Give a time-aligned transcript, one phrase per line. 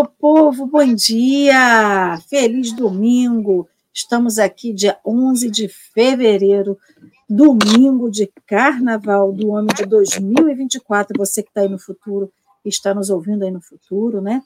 [0.00, 2.18] meu povo, bom dia!
[2.26, 3.68] Feliz domingo!
[3.92, 6.78] Estamos aqui dia 11 de fevereiro,
[7.28, 11.18] domingo de carnaval do ano de 2024.
[11.18, 12.32] Você que está aí no futuro,
[12.64, 14.42] está nos ouvindo aí no futuro, né?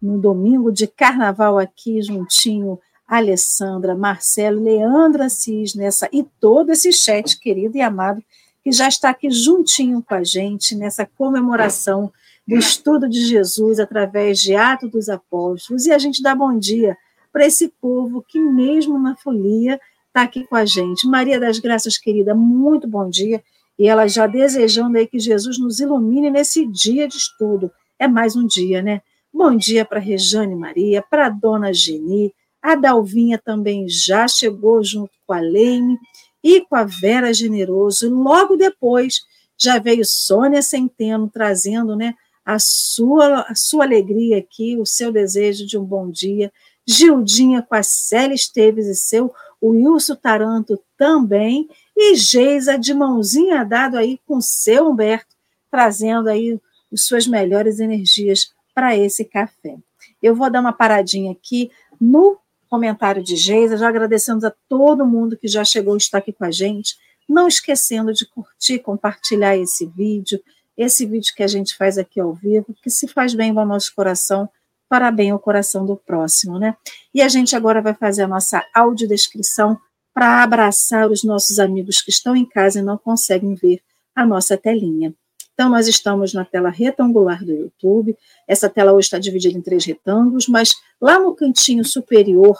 [0.00, 5.74] No domingo de carnaval aqui, juntinho, Alessandra, Marcelo, Leandra Assis,
[6.10, 8.24] e todo esse chat querido e amado
[8.62, 12.10] que já está aqui juntinho com a gente nessa comemoração
[12.46, 15.86] do estudo de Jesus através de Atos dos Apóstolos.
[15.86, 16.96] E a gente dá bom dia
[17.32, 21.06] para esse povo que, mesmo na folia, está aqui com a gente.
[21.06, 23.42] Maria das Graças, querida, muito bom dia.
[23.78, 27.70] E ela já desejando aí que Jesus nos ilumine nesse dia de estudo.
[27.98, 29.00] É mais um dia, né?
[29.32, 32.32] Bom dia para Rejane Maria, para dona Geni,
[32.62, 35.98] a Dalvinha também já chegou junto com a Leime
[36.42, 38.08] e com a Vera Generoso.
[38.08, 39.16] Logo depois
[39.58, 42.14] já veio Sônia Centeno trazendo né,
[42.44, 46.52] a, sua, a sua alegria aqui, o seu desejo de um bom dia.
[46.86, 53.64] Gildinha com a Célia Esteves e seu, o Wilson Taranto também, e Geisa de mãozinha
[53.64, 55.34] dado aí com seu Humberto,
[55.70, 56.60] trazendo aí
[56.92, 59.76] as suas melhores energias para esse café.
[60.22, 65.38] Eu vou dar uma paradinha aqui no comentário de Geisa, já agradecemos a todo mundo
[65.38, 66.96] que já chegou está aqui com a gente,
[67.28, 70.42] não esquecendo de curtir, compartilhar esse vídeo,
[70.76, 73.94] esse vídeo que a gente faz aqui ao vivo, que se faz bem ao nosso
[73.94, 74.48] coração,
[74.88, 76.76] para bem ao coração do próximo, né?
[77.12, 79.78] E a gente agora vai fazer a nossa audiodescrição
[80.12, 83.80] para abraçar os nossos amigos que estão em casa e não conseguem ver
[84.14, 85.12] a nossa telinha.
[85.54, 88.16] Então, nós estamos na tela retangular do YouTube.
[88.46, 92.58] Essa tela hoje está dividida em três retângulos, mas lá no cantinho superior,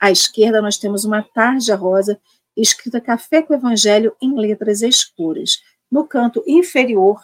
[0.00, 2.20] à esquerda, nós temos uma tarja rosa
[2.56, 5.60] escrita Café com Evangelho em letras escuras.
[5.90, 7.20] No canto inferior,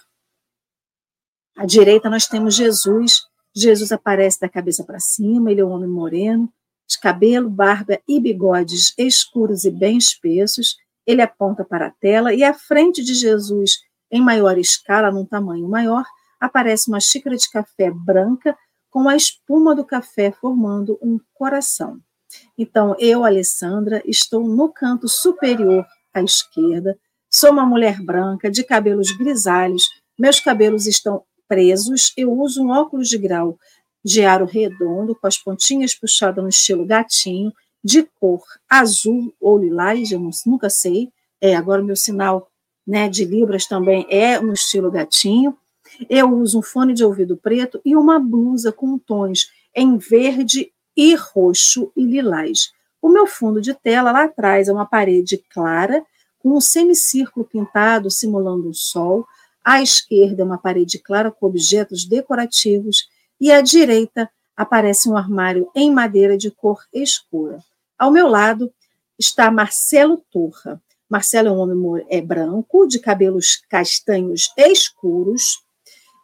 [1.57, 3.23] à direita, nós temos Jesus.
[3.55, 6.53] Jesus aparece da cabeça para cima, ele é um homem moreno,
[6.87, 10.77] de cabelo, barba e bigodes escuros e bem espessos.
[11.07, 13.79] Ele aponta para a tela e à frente de Jesus
[14.11, 16.05] em maior escala, num tamanho maior,
[16.39, 18.57] aparece uma xícara de café branca
[18.91, 21.99] com a espuma do café formando um coração.
[22.57, 26.99] Então, eu, Alessandra, estou no canto superior à esquerda,
[27.31, 29.85] sou uma mulher branca, de cabelos grisalhos,
[30.19, 33.59] meus cabelos estão presos, eu uso um óculos de grau
[34.05, 37.53] de aro redondo, com as pontinhas puxadas no estilo gatinho,
[37.83, 41.09] de cor azul ou lilás, eu nunca sei,
[41.41, 42.49] é, agora o meu sinal
[42.87, 45.57] né, de libras também é no estilo gatinho.
[46.09, 51.15] Eu uso um fone de ouvido preto e uma blusa com tons em verde e
[51.15, 52.71] roxo e lilás.
[53.03, 56.05] O meu fundo de tela lá atrás é uma parede clara
[56.39, 59.27] com um semicírculo pintado simulando um sol.
[59.67, 63.09] À esquerda uma parede clara com objetos decorativos
[63.41, 67.59] e à direita aparece um armário em madeira de cor escura.
[67.99, 68.73] Ao meu lado
[69.19, 75.61] está Marcelo Torra, Marcelo é um homem é branco, de cabelos castanhos escuros,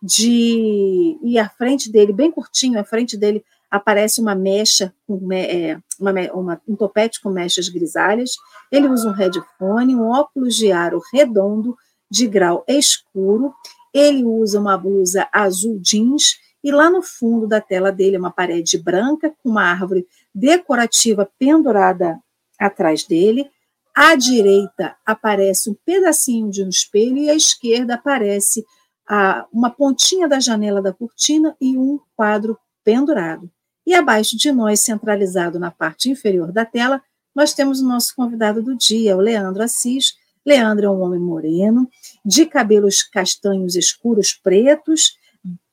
[0.01, 4.95] de e à frente dele, bem curtinho, à frente dele aparece uma mecha,
[5.33, 8.37] é, uma, uma, um topete com mechas grisalhas.
[8.71, 11.77] Ele usa um headphone, um óculos de aro redondo
[12.13, 13.55] de grau escuro.
[13.93, 18.31] Ele usa uma blusa azul jeans e lá no fundo da tela dele é uma
[18.31, 22.21] parede branca com uma árvore decorativa pendurada
[22.59, 23.51] atrás dele.
[23.95, 28.65] À direita aparece um pedacinho de um espelho e à esquerda aparece
[29.09, 33.51] a, uma pontinha da janela da cortina e um quadro pendurado.
[33.87, 37.03] E abaixo de nós, centralizado na parte inferior da tela,
[37.35, 40.15] nós temos o nosso convidado do dia, o Leandro Assis.
[40.45, 41.89] Leandro é um homem moreno,
[42.25, 45.17] de cabelos castanhos escuros pretos,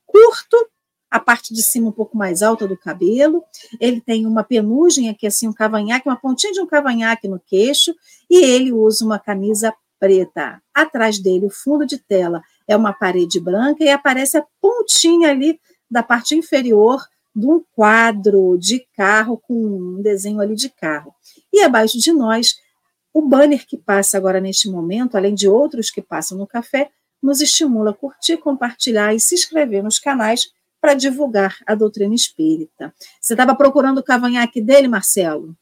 [0.06, 0.58] curto
[1.10, 3.44] a parte de cima um pouco mais alta do cabelo,
[3.80, 7.96] ele tem uma penugem aqui, assim, um cavanhaque, uma pontinha de um cavanhaque no queixo,
[8.30, 10.62] e ele usa uma camisa preta.
[10.74, 15.60] Atrás dele, o fundo de tela é uma parede branca e aparece a pontinha ali
[15.90, 17.04] da parte inferior
[17.36, 21.14] de um quadro de carro com um desenho ali de carro.
[21.52, 22.56] E abaixo de nós,
[23.14, 26.90] o banner que passa agora neste momento, além de outros que passam no café,
[27.22, 32.94] nos estimula a curtir, compartilhar e se inscrever nos canais para divulgar a doutrina espírita.
[33.20, 35.56] Você estava procurando o cavanhaque dele, Marcelo?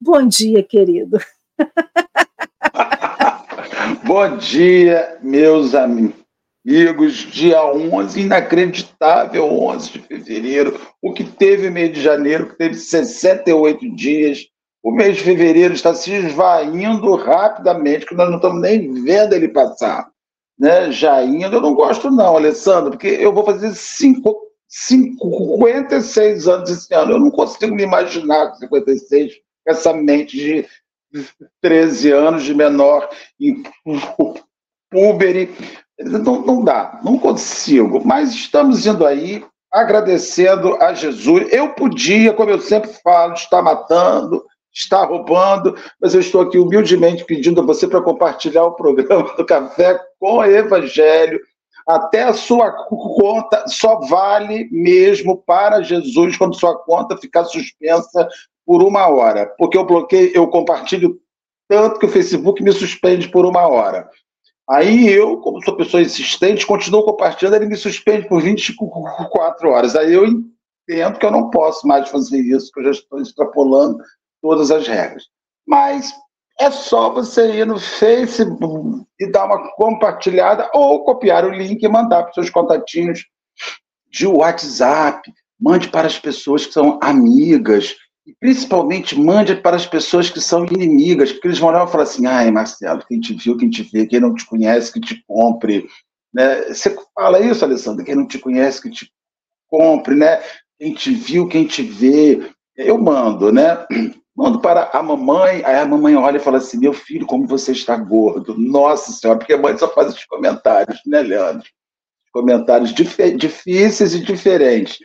[0.00, 1.18] Bom dia, querido.
[4.04, 6.18] Bom dia, meus amigos.
[6.64, 10.80] Dia 11, inacreditável, 11 de fevereiro.
[11.02, 14.49] O que teve mês de janeiro, que teve 68 dias.
[14.82, 19.48] O mês de fevereiro está se esvaindo rapidamente, que nós não estamos nem vendo ele
[19.48, 20.10] passar
[20.60, 21.56] né, já indo.
[21.56, 24.36] Eu não gosto, não, Alessandro, porque eu vou fazer cinco,
[24.68, 27.12] 56 anos esse ano.
[27.12, 29.32] Eu não consigo me imaginar com 56,
[29.64, 30.68] com essa mente de
[31.62, 33.08] 13 anos de menor
[33.40, 33.62] em
[34.94, 35.48] Uber.
[35.98, 38.02] Não, não dá, não consigo.
[38.04, 39.42] Mas estamos indo aí,
[39.72, 41.50] agradecendo a Jesus.
[41.50, 47.24] Eu podia, como eu sempre falo, estar matando, estar roubando, mas eu estou aqui humildemente
[47.24, 51.40] pedindo a você para compartilhar o programa do Café com o Evangelho.
[51.86, 58.28] Até a sua conta só vale mesmo para Jesus quando sua conta ficar suspensa
[58.64, 61.18] por uma hora, porque eu bloqueio, eu compartilho
[61.68, 64.08] tanto que o Facebook me suspende por uma hora.
[64.68, 69.96] Aí eu, como sou pessoa insistente, continuo compartilhando, ele me suspende por 24 horas.
[69.96, 73.98] Aí eu entendo que eu não posso mais fazer isso, que eu já estou extrapolando
[74.42, 75.24] todas as regras.
[75.66, 76.12] Mas
[76.58, 81.88] é só você ir no Facebook e dar uma compartilhada ou copiar o link e
[81.88, 83.24] mandar para os seus contatinhos
[84.10, 85.32] de WhatsApp.
[85.58, 87.94] Mande para as pessoas que são amigas,
[88.26, 92.04] e principalmente mande para as pessoas que são inimigas, porque eles vão olhar e falar
[92.04, 95.24] assim: ai, Marcelo, quem te viu, quem te vê, quem não te conhece, que te
[95.26, 95.88] compre.
[96.32, 96.62] Né?
[96.68, 99.10] Você fala isso, Alessandra, quem não te conhece, que te
[99.68, 100.42] compre, né?
[100.78, 102.50] Quem te viu, quem te vê.
[102.76, 103.84] Eu mando, né?
[104.40, 107.72] Mando para a mamãe, aí a mamãe olha e fala assim: meu filho, como você
[107.72, 108.56] está gordo.
[108.56, 111.68] Nossa Senhora, porque a mãe só faz os comentários, né, Leandro?
[112.32, 114.98] Comentários dif difíceis e diferentes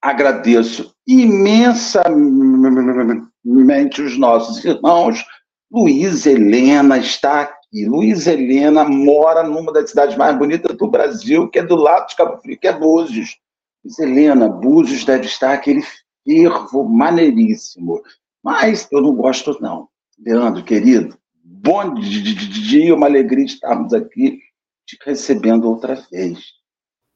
[0.00, 5.24] agradeço imensamente os nossos irmãos.
[5.70, 7.84] Luiz Helena está aqui.
[7.86, 12.16] Luiz Helena mora numa das cidades mais bonitas do Brasil, que é do lado de
[12.16, 13.36] Cabo Frio, que é Búzios.
[13.84, 15.82] Luiz Helena, Búzios deve estar aquele
[16.24, 18.00] fervo maneiríssimo.
[18.42, 19.88] Mas eu não gosto, não.
[20.18, 24.40] Leandro, querido, bom dia, uma alegria estarmos aqui
[24.86, 26.54] te recebendo outra vez.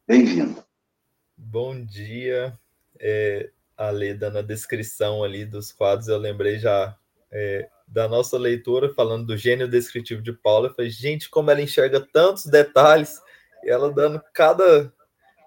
[0.06, 0.62] Bem-vindo.
[1.36, 2.58] Bom dia,
[3.00, 6.96] é, ali dando a descrição ali dos quadros, eu lembrei já
[7.30, 10.66] é, da nossa leitura, falando do gênio descritivo de Paulo.
[10.66, 13.20] Eu falei, gente, como ela enxerga tantos detalhes,
[13.64, 14.92] e ela dando cada,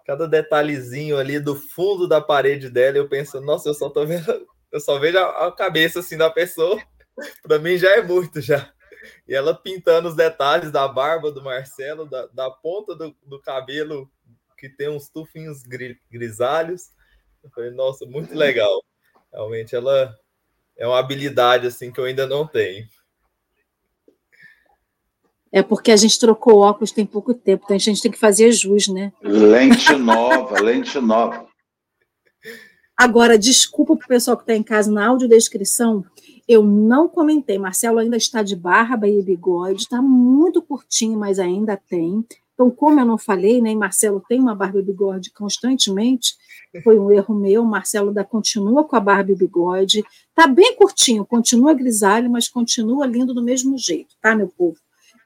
[0.05, 2.97] cada detalhezinho ali do fundo da parede dela.
[2.97, 6.29] Eu penso, nossa, eu só tô vendo, eu só vejo a, a cabeça assim da
[6.29, 6.81] pessoa.
[7.43, 8.71] Para mim já é muito já.
[9.27, 14.09] E ela pintando os detalhes da barba do Marcelo, da, da ponta do, do cabelo
[14.57, 15.63] que tem uns tufinhos
[16.09, 16.91] grisalhos,
[17.43, 18.83] eu falei, nossa, muito legal.
[19.31, 20.15] Realmente ela
[20.77, 22.87] é uma habilidade assim que eu ainda não tenho.
[25.51, 28.51] É porque a gente trocou óculos tem pouco tempo, então a gente tem que fazer
[28.51, 29.13] jus, né?
[29.21, 31.47] Lente nova, lente nova.
[32.97, 36.05] Agora, desculpa para o pessoal que está em casa na audiodescrição,
[36.47, 37.57] eu não comentei.
[37.57, 42.25] Marcelo ainda está de barba e bigode, está muito curtinho, mas ainda tem.
[42.53, 46.35] Então, como eu não falei, né, Marcelo tem uma barba e bigode constantemente,
[46.83, 47.65] foi um erro meu.
[47.65, 50.03] Marcelo da continua com a barba e bigode.
[50.33, 54.77] Tá bem curtinho, continua grisalho, mas continua lindo do mesmo jeito, tá, meu povo?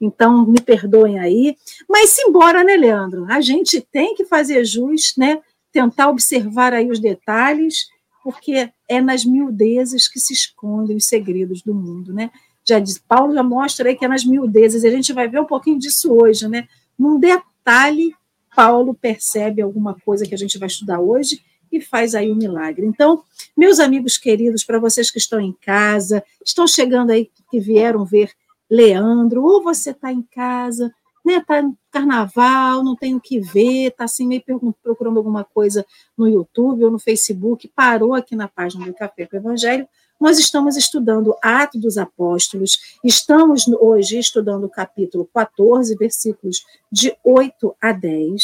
[0.02, 1.56] Então, me perdoem aí.
[1.88, 3.26] Mas embora, né, Leandro?
[3.30, 5.40] A gente tem que fazer jus, né?
[5.72, 7.88] Tentar observar aí os detalhes,
[8.24, 12.32] porque é nas miudezas que se escondem os segredos do mundo, né?
[12.68, 15.40] Já diz, Paulo já mostra aí que é nas miudezas, e a gente vai ver
[15.40, 16.68] um pouquinho disso hoje, né?
[16.98, 18.14] Num detalhe
[18.56, 22.86] Paulo percebe alguma coisa que a gente vai estudar hoje e faz aí um milagre.
[22.86, 23.24] Então,
[23.56, 28.32] meus amigos queridos, para vocês que estão em casa, estão chegando aí, que vieram ver
[28.70, 30.94] Leandro, ou você está em casa,
[31.26, 34.44] né, no carnaval, não tem o que ver, está assim meio
[34.82, 35.86] procurando alguma coisa
[36.18, 39.88] no YouTube ou no Facebook, parou aqui na página do Café com o Evangelho,
[40.20, 47.76] nós estamos estudando Atos dos Apóstolos, estamos hoje estudando o capítulo 14, versículos de 8
[47.82, 48.44] a 10.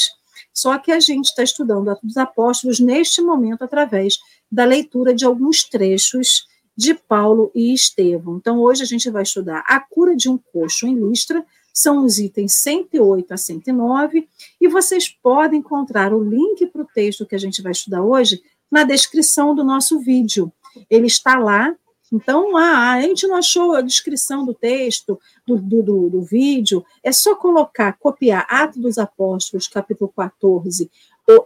[0.53, 4.17] Só que a gente está estudando Atos dos Apóstolos neste momento através
[4.49, 6.47] da leitura de alguns trechos
[6.77, 8.37] de Paulo e Estevão.
[8.37, 12.17] Então, hoje a gente vai estudar a cura de um coxo em Listra, são os
[12.17, 14.27] itens 108 a 109,
[14.61, 18.41] e vocês podem encontrar o link para o texto que a gente vai estudar hoje
[18.71, 20.51] na descrição do nosso vídeo
[20.89, 21.73] ele está lá.
[22.11, 26.85] Então, ah, a gente não achou a descrição do texto, do, do, do, do vídeo,
[27.03, 30.89] é só colocar, copiar Atos dos Apóstolos, capítulo 14,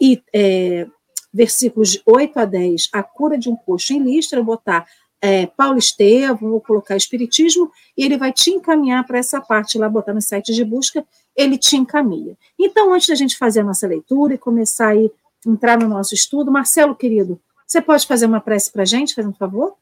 [0.01, 0.85] e, é,
[1.33, 4.85] versículos de 8 a 10, a cura de um coxo em listra, botar
[5.21, 9.89] é, Paulo Estevam, ou colocar Espiritismo, e ele vai te encaminhar para essa parte lá,
[9.89, 12.37] botar no site de busca, ele te encaminha.
[12.57, 15.09] Então, antes da gente fazer a nossa leitura e começar a
[15.45, 19.31] entrar no nosso estudo, Marcelo, querido, você pode fazer uma prece para a gente, fazendo
[19.31, 19.75] um favor?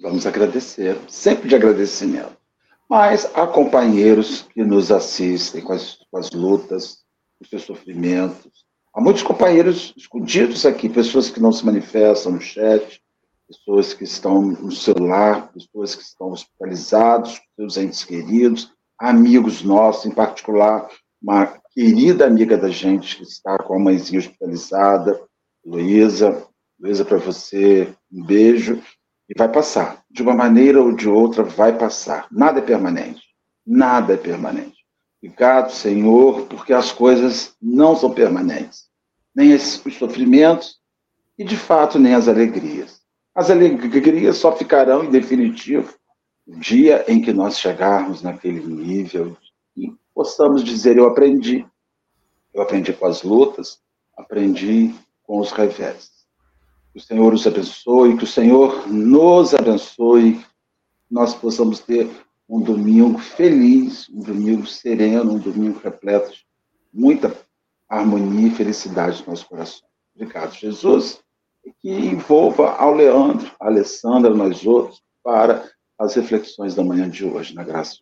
[0.00, 2.38] Vamos agradecer, sempre de agradecimento.
[2.88, 7.04] Mas há companheiros que nos assistem com as, com as lutas,
[7.40, 13.00] os seus sofrimentos, Há muitos companheiros escondidos aqui, pessoas que não se manifestam no chat,
[13.50, 20.14] pessoas que estão no celular, pessoas que estão hospitalizados, seus entes queridos, amigos nossos, em
[20.14, 20.88] particular,
[21.20, 25.20] uma querida amiga da gente que está com a mãezinha hospitalizada,
[25.66, 26.46] Luísa.
[26.78, 28.80] Luísa, para você, um beijo.
[29.28, 30.02] E vai passar.
[30.10, 32.26] De uma maneira ou de outra, vai passar.
[32.30, 33.22] Nada é permanente.
[33.66, 34.78] Nada é permanente.
[35.22, 38.84] Obrigado, Senhor, porque as coisas não são permanentes.
[39.34, 40.76] Nem os sofrimentos
[41.38, 42.99] e, de fato, nem as alegrias.
[43.34, 45.94] As alegrias só ficarão, em definitivo,
[46.46, 49.36] no dia em que nós chegarmos naquele nível
[49.76, 51.66] e possamos dizer: Eu aprendi.
[52.52, 53.80] Eu aprendi com as lutas,
[54.16, 56.10] aprendi com os revés.
[56.92, 60.44] Que o Senhor os abençoe, que o Senhor nos abençoe,
[61.08, 62.10] nós possamos ter
[62.48, 66.44] um domingo feliz, um domingo sereno, um domingo repleto de
[66.92, 67.32] muita
[67.88, 69.88] harmonia e felicidade no nosso coração.
[70.14, 71.20] Obrigado, Jesus,
[71.80, 77.54] que envolva ao Leandro, a Alessandra, nós outros, para as reflexões da manhã de hoje,
[77.54, 77.96] na graça.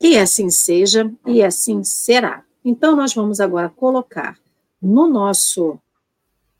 [0.00, 2.44] E assim seja, e assim será.
[2.64, 4.38] Então, nós vamos agora colocar
[4.80, 5.78] no nosso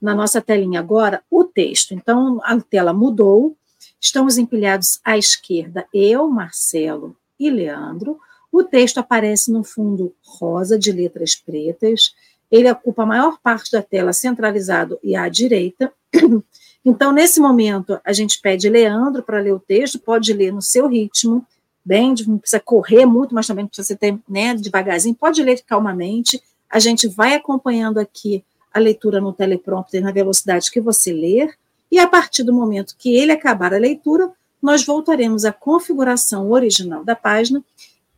[0.00, 1.94] na nossa telinha agora o texto.
[1.94, 3.56] Então, a tela mudou,
[4.00, 8.18] estamos empilhados à esquerda, eu, Marcelo e Leandro.
[8.52, 12.14] O texto aparece no fundo rosa de letras pretas.
[12.50, 15.92] Ele ocupa a maior parte da tela centralizado e à direita.
[16.88, 20.86] Então, nesse momento, a gente pede Leandro para ler o texto, pode ler no seu
[20.86, 21.44] ritmo,
[21.84, 26.40] bem, não precisa correr muito, mas também precisa ter, né, devagarzinho, pode ler calmamente.
[26.70, 31.58] A gente vai acompanhando aqui a leitura no teleprompter na velocidade que você ler,
[31.90, 34.30] e a partir do momento que ele acabar a leitura,
[34.62, 37.64] nós voltaremos à configuração original da página,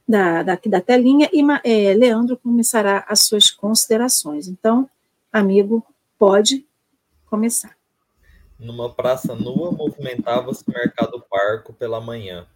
[0.09, 4.49] da, daqui da telinha, e é, Leandro começará as suas considerações.
[4.49, 4.89] Então,
[5.31, 5.85] amigo,
[6.19, 6.67] pode
[7.27, 7.77] começar.
[8.59, 12.47] Numa praça nua, movimentava-se o mercado parco pela manhã.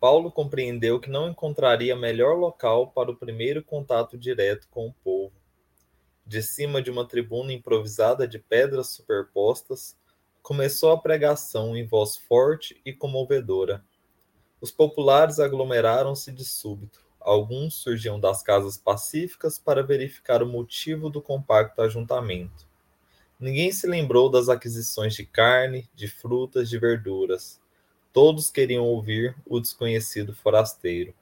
[0.00, 5.34] Paulo compreendeu que não encontraria melhor local para o primeiro contato direto com o povo.
[6.26, 9.94] De cima de uma tribuna improvisada de pedras superpostas,
[10.42, 13.84] começou a pregação em voz forte e comovedora.
[14.60, 17.00] Os populares aglomeraram-se de súbito.
[17.18, 22.68] Alguns surgiam das casas pacíficas para verificar o motivo do compacto ajuntamento.
[23.38, 27.58] Ninguém se lembrou das aquisições de carne, de frutas, de verduras.
[28.12, 31.14] Todos queriam ouvir o desconhecido forasteiro.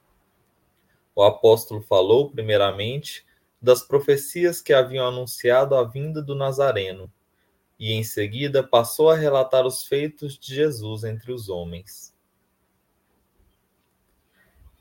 [1.15, 3.25] O apóstolo falou, primeiramente,
[3.61, 7.11] das profecias que haviam anunciado a vinda do Nazareno,
[7.79, 12.13] e em seguida passou a relatar os feitos de Jesus entre os homens.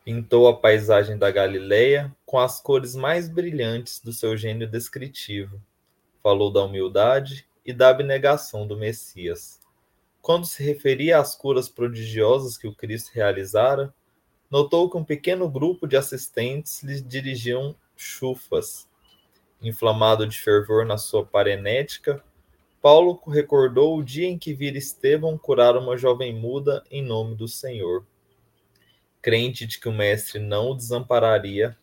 [0.08, 5.60] Pintou a paisagem da Galileia com as cores mais brilhantes do seu gênio descritivo
[6.22, 9.60] falou da humildade e da abnegação do Messias.
[10.22, 13.94] Quando se referia às curas prodigiosas que o Cristo realizara,
[14.50, 18.88] notou que um pequeno grupo de assistentes lhe dirigiam chufas.
[19.60, 22.24] Inflamado de fervor na sua parenética,
[22.80, 27.46] Paulo recordou o dia em que vira Estevão curar uma jovem muda em nome do
[27.46, 28.06] Senhor.
[29.20, 31.76] Crente de que o mestre não o desampararia,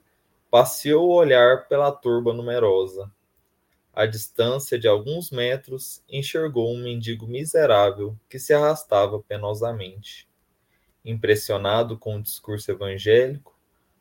[0.49, 3.11] passeou o olhar pela turba numerosa
[3.95, 10.27] à distância de alguns metros, enxergou um mendigo miserável que se arrastava penosamente.
[11.03, 13.57] Impressionado com o discurso evangélico,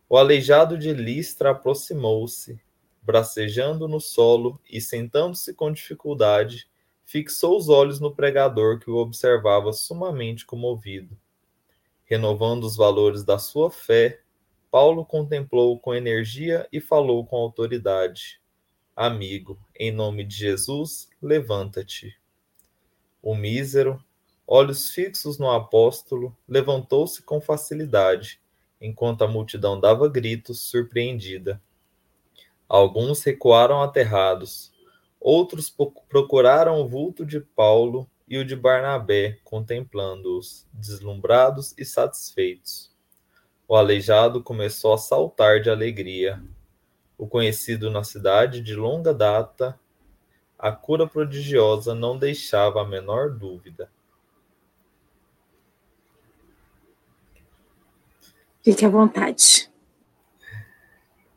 [0.09, 2.61] o aleijado de Listra aproximou-se,
[3.03, 6.67] bracejando no solo e sentando-se com dificuldade,
[7.05, 11.17] fixou os olhos no pregador que o observava sumamente comovido.
[12.05, 14.21] Renovando os valores da sua fé,
[14.71, 18.41] Paulo contemplou com energia e falou com autoridade.
[18.95, 22.15] Amigo, em nome de Jesus, levanta-te.
[23.23, 24.05] O mísero,
[24.47, 28.41] olhos fixos no apóstolo, levantou-se com facilidade,
[28.81, 31.63] enquanto a multidão dava gritos, surpreendida.
[32.69, 34.73] Alguns recuaram aterrados,
[35.19, 35.75] outros
[36.09, 42.93] procuraram o vulto de Paulo e o de Barnabé, contemplando-os, deslumbrados e satisfeitos.
[43.69, 46.43] O aleijado começou a saltar de alegria,
[47.17, 49.79] o conhecido na cidade de longa data,
[50.59, 53.91] a cura prodigiosa não deixava a menor dúvida.
[58.63, 59.71] Fique à vontade.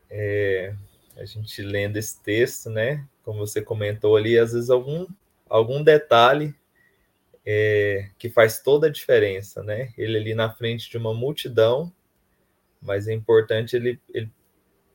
[0.09, 0.73] É,
[1.17, 3.05] a gente lendo esse texto, né?
[3.23, 5.05] Como você comentou ali, às vezes algum,
[5.49, 6.55] algum detalhe
[7.49, 9.93] é, que faz toda a diferença, né?
[9.97, 11.93] Ele ali na frente de uma multidão,
[12.81, 14.29] mas é importante ele, ele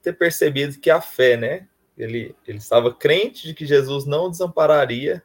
[0.03, 1.67] ter percebido que a fé, né?
[1.97, 5.23] Ele, ele estava crente de que Jesus não desampararia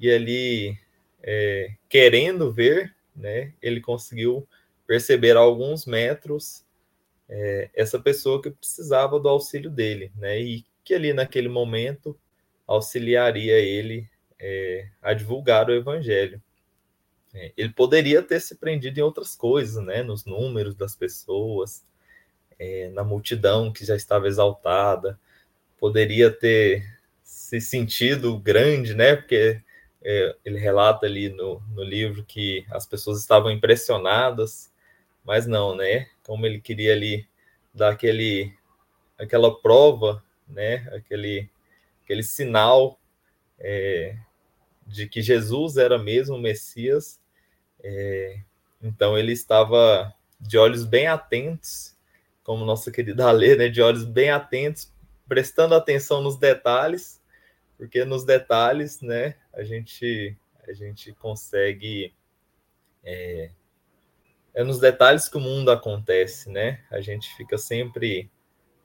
[0.00, 0.78] e ali
[1.20, 3.52] é, querendo ver, né?
[3.60, 4.46] Ele conseguiu
[4.86, 6.64] perceber a alguns metros
[7.28, 10.40] é, essa pessoa que precisava do auxílio dele, né?
[10.40, 12.16] E que ali naquele momento
[12.68, 14.08] auxiliaria ele
[14.38, 16.42] é, a divulgar o evangelho.
[17.34, 20.02] É, ele poderia ter se prendido em outras coisas, né?
[20.02, 21.84] Nos números das pessoas,
[22.58, 25.18] é, na multidão que já estava exaltada,
[25.78, 26.84] poderia ter
[27.22, 29.16] se sentido grande, né?
[29.16, 29.60] Porque
[30.02, 34.72] é, ele relata ali no, no livro que as pessoas estavam impressionadas,
[35.24, 36.08] mas não, né?
[36.22, 37.26] Como ele queria ali
[37.74, 38.54] dar aquele,
[39.18, 40.88] aquela prova, né?
[40.94, 41.50] Aquele,
[42.02, 42.98] aquele sinal
[43.58, 44.16] é,
[44.86, 47.20] de que Jesus era mesmo o Messias.
[47.82, 48.40] É,
[48.82, 51.96] então ele estava de olhos bem atentos,
[52.42, 53.68] como nossa querida Alê, né?
[53.68, 54.92] De olhos bem atentos,
[55.28, 57.20] prestando atenção nos detalhes,
[57.76, 59.34] porque nos detalhes, né?
[59.52, 60.36] A gente
[60.66, 62.12] a gente consegue
[63.04, 63.50] é,
[64.52, 66.84] é nos detalhes que o mundo acontece, né?
[66.90, 68.30] A gente fica sempre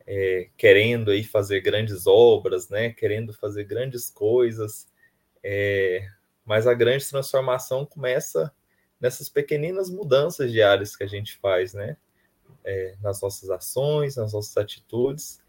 [0.05, 2.91] é, querendo aí fazer grandes obras, né?
[2.91, 4.87] Querendo fazer grandes coisas,
[5.43, 6.07] é,
[6.45, 8.51] mas a grande transformação começa
[8.99, 11.97] nessas pequeninas mudanças diárias que a gente faz, né?
[12.63, 15.39] É, nas nossas ações, nas nossas atitudes,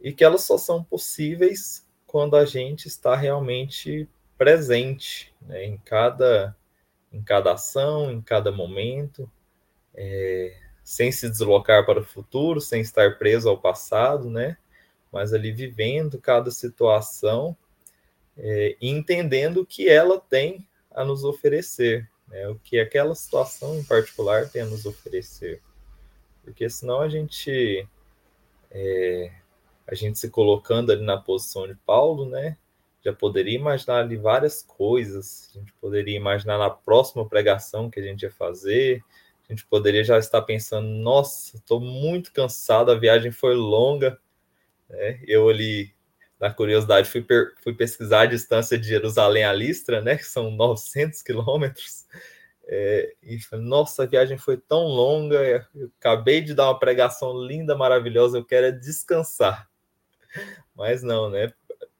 [0.00, 5.64] e que elas só são possíveis quando a gente está realmente presente né?
[5.64, 6.56] em, cada,
[7.12, 9.30] em cada ação, em cada momento,
[9.94, 14.56] é, sem se deslocar para o futuro, sem estar preso ao passado, né?
[15.10, 17.56] Mas ali vivendo cada situação
[18.36, 22.46] é, e entendendo o que ela tem a nos oferecer, né?
[22.46, 25.60] o que aquela situação em particular tem a nos oferecer.
[26.44, 27.84] Porque senão a gente,
[28.70, 29.32] é,
[29.88, 32.56] a gente se colocando ali na posição de Paulo, né?
[33.04, 38.02] já poderia imaginar ali várias coisas, a gente poderia imaginar na próxima pregação que a
[38.04, 39.02] gente ia fazer,
[39.48, 44.18] a gente poderia já estar pensando, nossa, estou muito cansado, a viagem foi longa.
[44.88, 45.20] Né?
[45.26, 45.94] Eu ali,
[46.40, 47.24] na curiosidade, fui,
[47.62, 50.16] fui, pesquisar a distância de Jerusalém a Listra, né?
[50.16, 52.06] que são 900 quilômetros.
[52.68, 55.36] É, e nossa, a viagem foi tão longa,
[55.76, 59.68] eu acabei de dar uma pregação linda, maravilhosa, eu quero é descansar.
[60.74, 61.52] Mas não, né?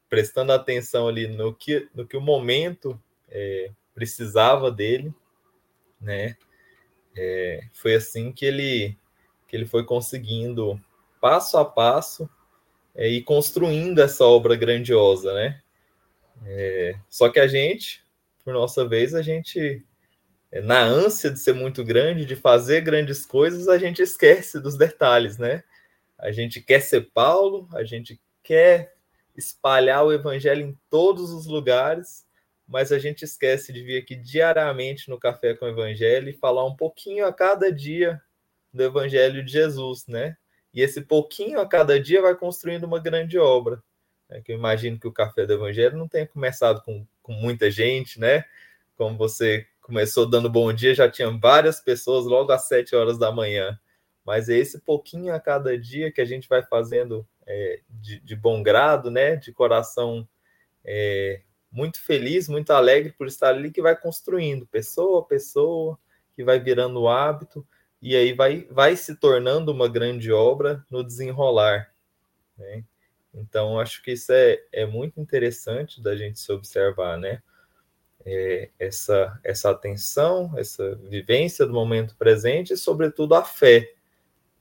[0.09, 5.15] Prestando atenção ali no que, no que o momento é, precisava dele,
[6.01, 6.37] né?
[7.17, 8.97] É, foi assim que ele,
[9.49, 10.81] que ele foi conseguindo,
[11.21, 12.29] passo a passo,
[12.95, 15.61] é, e construindo essa obra grandiosa, né?
[16.45, 18.05] É, só que a gente,
[18.45, 19.83] por nossa vez, a gente,
[20.53, 24.77] é, na ânsia de ser muito grande, de fazer grandes coisas, a gente esquece dos
[24.77, 25.63] detalhes, né?
[26.19, 28.95] A gente quer ser Paulo, a gente quer
[29.37, 32.26] espalhar o evangelho em todos os lugares,
[32.67, 36.65] mas a gente esquece de vir aqui diariamente no Café com o Evangelho e falar
[36.65, 38.21] um pouquinho a cada dia
[38.73, 40.37] do Evangelho de Jesus, né?
[40.75, 43.83] E esse pouquinho a cada dia vai construindo uma grande obra.
[44.29, 44.43] Né?
[44.43, 48.21] Que eu imagino que o Café do Evangelho não tenha começado com, com muita gente,
[48.21, 48.45] né?
[48.97, 53.31] Como você começou dando bom dia, já tinha várias pessoas logo às sete horas da
[53.31, 53.79] manhã.
[54.25, 58.35] Mas é esse pouquinho a cada dia que a gente vai fazendo é, de, de,
[58.35, 59.37] bom grado, né?
[59.37, 60.29] De coração
[60.85, 61.41] é,
[61.77, 65.99] muito feliz, muito alegre por estar ali, que vai construindo pessoa a pessoa,
[66.35, 67.67] que vai virando hábito,
[68.01, 71.93] e aí vai, vai se tornando uma grande obra no desenrolar.
[72.57, 72.83] Né?
[73.35, 77.43] Então, acho que isso é, é muito interessante da gente se observar, né?
[78.25, 83.93] É, essa, essa atenção, essa vivência do momento presente e, sobretudo, a fé.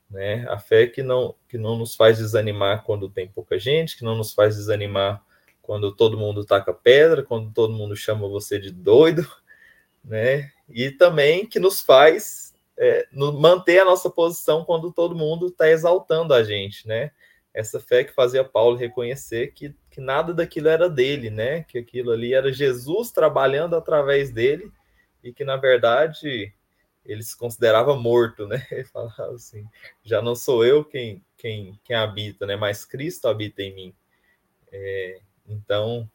[0.09, 0.45] Né?
[0.49, 4.15] A fé que não, que não nos faz desanimar quando tem pouca gente, que não
[4.15, 5.25] nos faz desanimar
[5.65, 9.27] quando todo mundo taca pedra, quando todo mundo chama você de doido,
[10.03, 10.51] né?
[10.69, 15.69] E também que nos faz é, no, manter a nossa posição quando todo mundo está
[15.69, 17.11] exaltando a gente, né?
[17.53, 21.63] Essa fé que fazia Paulo reconhecer que, que nada daquilo era dele, né?
[21.63, 24.71] Que aquilo ali era Jesus trabalhando através dele
[25.23, 26.53] e que, na verdade,
[27.05, 28.65] ele se considerava morto, né?
[28.69, 29.65] Ele falava assim:
[30.03, 32.55] já não sou eu quem, quem, quem habita, né?
[32.55, 33.95] Mas Cristo habita em mim.
[34.71, 36.09] É, então,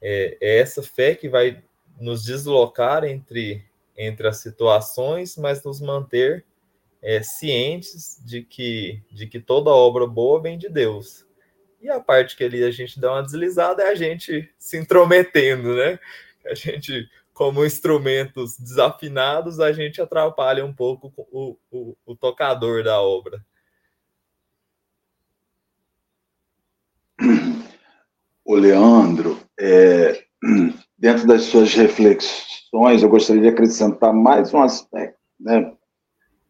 [0.00, 1.62] é, é essa fé que vai
[2.00, 3.64] nos deslocar entre,
[3.96, 6.44] entre as situações, mas nos manter
[7.02, 11.26] é, cientes de que, de que toda obra boa vem de Deus.
[11.80, 15.74] E a parte que ali a gente dá uma deslizada é a gente se intrometendo,
[15.74, 15.98] né?
[16.44, 23.00] A gente, como instrumentos desafinados, a gente atrapalha um pouco o, o, o tocador da
[23.00, 23.44] obra.
[28.46, 30.22] O Leandro, é,
[30.96, 35.18] dentro das suas reflexões, eu gostaria de acrescentar mais um aspecto.
[35.38, 35.72] Né?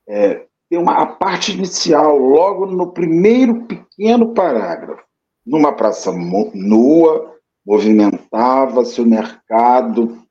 [0.08, 5.02] É, tem uma a parte inicial, logo no primeiro pequeno parágrafo,
[5.44, 10.22] numa praça nua, movimentava-se o mercado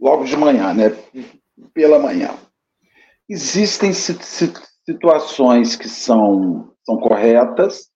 [0.00, 0.96] logo de manhã, né?
[1.74, 2.34] Pela manhã.
[3.28, 7.90] Existem situações que são, são corretas,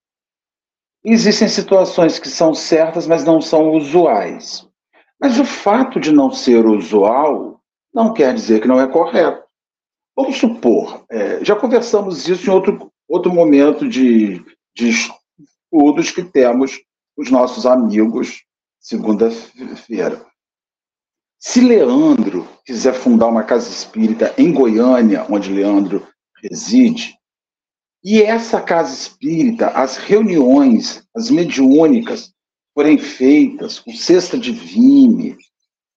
[1.02, 4.68] existem situações que são certas, mas não são usuais.
[5.18, 7.58] Mas o fato de não ser usual
[7.94, 9.42] não quer dizer que não é correto.
[10.14, 14.44] Vamos supor, é, já conversamos isso em outro, outro momento de,
[14.76, 16.78] de estudos que temos
[17.16, 18.44] os nossos amigos
[18.78, 20.26] segunda-feira.
[21.38, 26.06] Se Leandro quiser fundar uma casa espírita em Goiânia, onde Leandro
[26.42, 27.16] reside,
[28.04, 32.32] e essa casa espírita, as reuniões, as mediúnicas,
[32.74, 35.36] forem feitas com cesta de vime,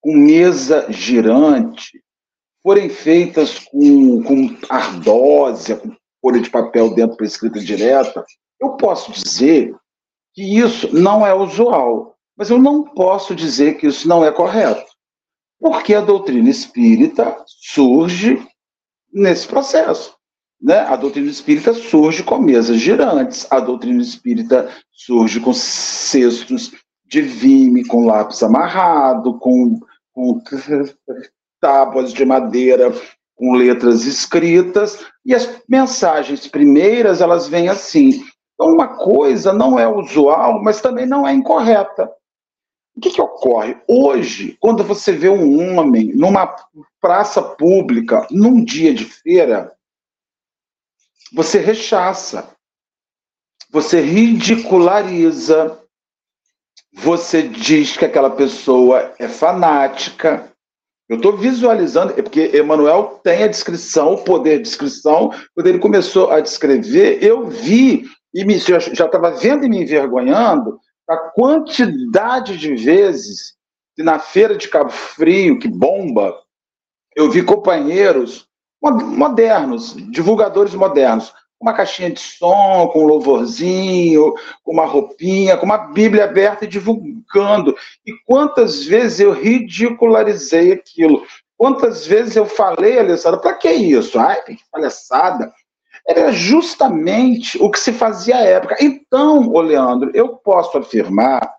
[0.01, 2.03] com mesa girante,
[2.61, 8.25] forem feitas com, com ardósia, com folha de papel dentro para escrita direta,
[8.59, 9.75] eu posso dizer
[10.33, 14.91] que isso não é usual, mas eu não posso dizer que isso não é correto.
[15.59, 18.45] Porque a doutrina espírita surge
[19.13, 20.14] nesse processo.
[20.61, 20.79] Né?
[20.79, 26.71] A doutrina espírita surge com mesas girantes, a doutrina espírita surge com cestos
[27.05, 29.79] de vime, com lápis amarrado, com,
[30.13, 30.41] com
[31.61, 32.91] tábuas de madeira,
[33.35, 38.23] com letras escritas, e as mensagens primeiras, elas vêm assim.
[38.53, 42.09] Então, uma coisa não é usual, mas também não é incorreta.
[42.95, 43.77] O que, que ocorre?
[43.87, 46.55] Hoje, quando você vê um homem numa
[47.01, 49.73] praça pública, num dia de feira,
[51.35, 52.49] você rechaça,
[53.69, 55.77] você ridiculariza,
[56.93, 60.49] você diz que aquela pessoa é fanática.
[61.09, 65.29] Eu estou visualizando, é porque Emmanuel tem a descrição, o poder de descrição.
[65.53, 70.79] Quando ele começou a descrever, eu vi e me, já estava vendo e me envergonhando
[71.07, 73.55] a quantidade de vezes
[73.93, 76.33] que na feira de Cabo Frio, que bomba,
[77.13, 78.47] eu vi companheiros
[78.91, 85.77] modernos, divulgadores modernos, uma caixinha de som, com um louvorzinho, com uma roupinha, com uma
[85.77, 87.75] Bíblia aberta e divulgando.
[88.05, 91.23] E quantas vezes eu ridicularizei aquilo?
[91.57, 94.19] Quantas vezes eu falei, Alessandra, para que isso?
[94.19, 95.51] Ai, que palhaçada.
[96.07, 98.77] Era justamente o que se fazia à época.
[98.79, 101.51] Então, ô Leandro, eu posso afirmar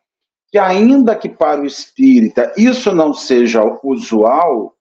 [0.53, 4.76] que, ainda que para o espírita isso não seja usual,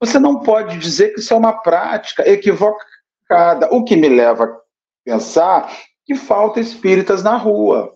[0.00, 4.56] você não pode dizer que isso é uma prática equivocada, o que me leva a
[5.04, 5.72] pensar
[6.04, 7.94] que falta espíritas na rua.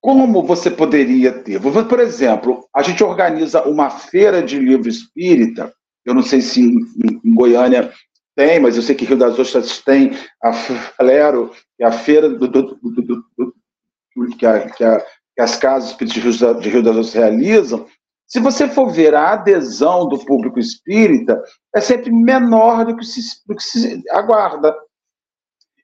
[0.00, 1.60] Como você poderia ter?
[1.60, 5.72] Por exemplo, a gente organiza uma feira de livro espírita,
[6.04, 7.92] eu não sei se em Goiânia
[8.34, 12.28] tem, mas eu sei que Rio das Ostras tem a Flero, que é a feira
[12.28, 16.96] do, do, do, do que, a, que, a, que, as casas espíritas de Rio das
[16.96, 17.86] Ostras realizam,
[18.28, 21.42] se você for ver a adesão do público espírita,
[21.74, 24.76] é sempre menor do que se, do que se aguarda.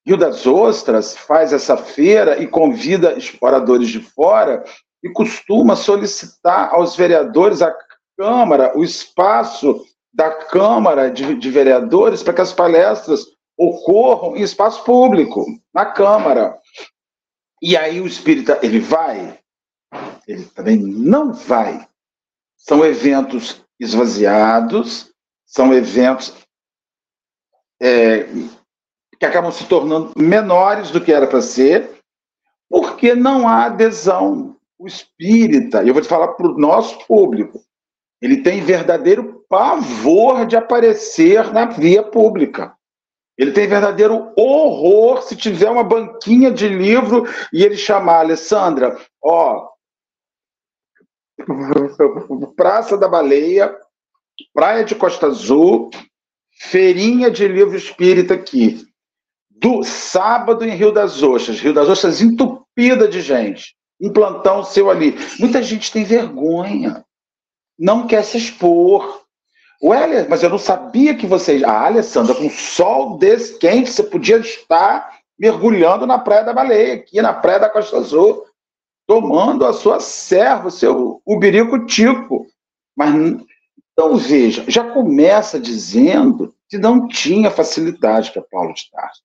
[0.07, 4.63] Rio das Ostras faz essa feira e convida exploradores de fora
[5.03, 7.75] e costuma solicitar aos vereadores, à
[8.17, 13.25] Câmara, o espaço da Câmara de, de Vereadores para que as palestras
[13.59, 16.59] ocorram em espaço público, na Câmara.
[17.63, 19.39] E aí o espírita, ele vai?
[20.29, 21.89] Ele também não vai.
[22.67, 25.13] São eventos esvaziados,
[25.45, 26.35] são eventos
[27.81, 28.25] é,
[29.19, 31.99] que acabam se tornando menores do que era para ser,
[32.67, 34.57] porque não há adesão.
[34.79, 37.63] O espírita, eu vou te falar para o nosso público,
[38.21, 42.75] ele tem verdadeiro pavor de aparecer na via pública.
[43.37, 49.74] Ele tem verdadeiro horror se tiver uma banquinha de livro e ele chamar Alessandra, ó,
[52.57, 53.77] Praça da Baleia,
[54.53, 55.91] Praia de Costa Azul,
[56.59, 58.85] feirinha de livro espírita aqui.
[59.51, 63.77] Do sábado em Rio das Ostras, Rio das Ostras entupida de gente.
[64.01, 65.17] Um plantão seu ali.
[65.39, 67.05] Muita gente tem vergonha.
[67.79, 69.23] Não quer se expor.
[69.83, 71.63] Ué, mas eu não sabia que vocês.
[71.63, 77.21] Ah, Alessandra, com sol desse quente, você podia estar mergulhando na Praia da Baleia, aqui
[77.21, 78.45] na Praia da Costa Azul
[79.07, 82.47] tomando a sua serva, o seu ubirico tico.
[82.97, 83.15] Mas,
[83.93, 89.23] então, veja, já começa dizendo que não tinha facilidade para Paulo de Tarso.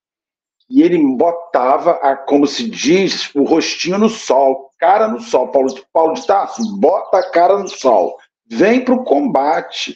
[0.70, 5.48] e ele botava, a, como se diz, o rostinho no sol, cara no sol.
[5.48, 8.18] Paulo, Paulo de Tarso, bota a cara no sol.
[8.48, 9.96] Vem para o combate.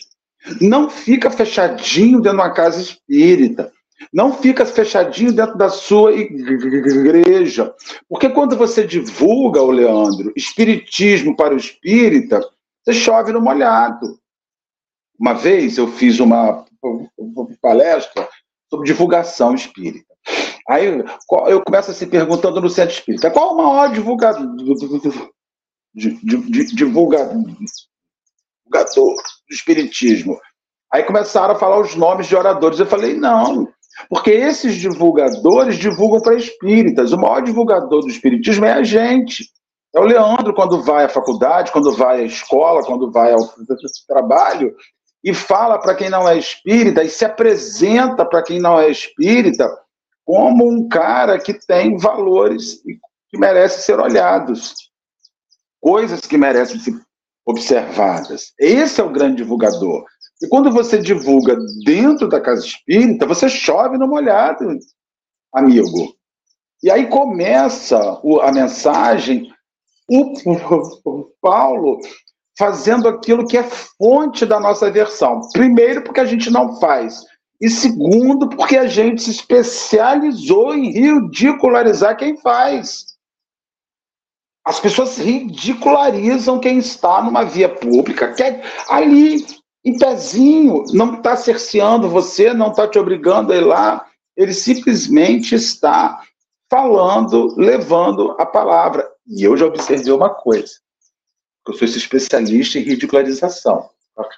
[0.60, 3.72] Não fica fechadinho dentro de uma casa espírita.
[4.12, 7.74] Não fica fechadinho dentro da sua igreja.
[8.10, 12.42] Porque quando você divulga, o Leandro, espiritismo para o espírita,
[12.84, 14.20] você chove no molhado.
[15.20, 16.66] Uma vez eu fiz uma
[17.62, 18.28] palestra
[18.70, 20.14] sobre divulgação espírita.
[20.68, 20.86] Aí
[21.48, 24.74] eu começo a se perguntando no centro espírita, qual o maior divulgador do
[29.50, 30.40] espiritismo?
[30.92, 32.80] Aí começaram a falar os nomes de oradores.
[32.80, 33.68] Eu falei, não,
[34.10, 37.12] porque esses divulgadores divulgam para espíritas.
[37.14, 39.50] O maior divulgador do espiritismo é a gente.
[39.96, 43.48] É o Leandro quando vai à faculdade, quando vai à escola, quando vai ao
[44.08, 44.76] trabalho
[45.24, 49.70] e fala para quem não é espírita e se apresenta para quem não é espírita
[50.26, 52.82] como um cara que tem valores
[53.30, 54.74] que merece ser olhados,
[55.80, 56.94] coisas que merecem ser
[57.46, 58.54] observadas.
[58.60, 60.06] Esse é o grande divulgador.
[60.42, 64.78] E quando você divulga dentro da casa espírita, você chove no molhado,
[65.54, 66.16] amigo.
[66.82, 67.98] E aí começa
[68.42, 69.54] a mensagem,
[70.10, 72.00] o Paulo
[72.58, 75.42] fazendo aquilo que é fonte da nossa versão.
[75.52, 77.24] Primeiro, porque a gente não faz.
[77.60, 83.14] E segundo, porque a gente se especializou em ridicularizar quem faz.
[84.66, 89.46] As pessoas ridicularizam quem está numa via pública, é ali,
[89.84, 95.56] em pezinho, não está cerceando você, não está te obrigando a ir lá, ele simplesmente
[95.56, 96.24] está
[96.70, 99.10] falando, levando a palavra.
[99.28, 100.74] E eu já observei uma coisa,
[101.68, 103.90] eu sou esse especialista em ridicularização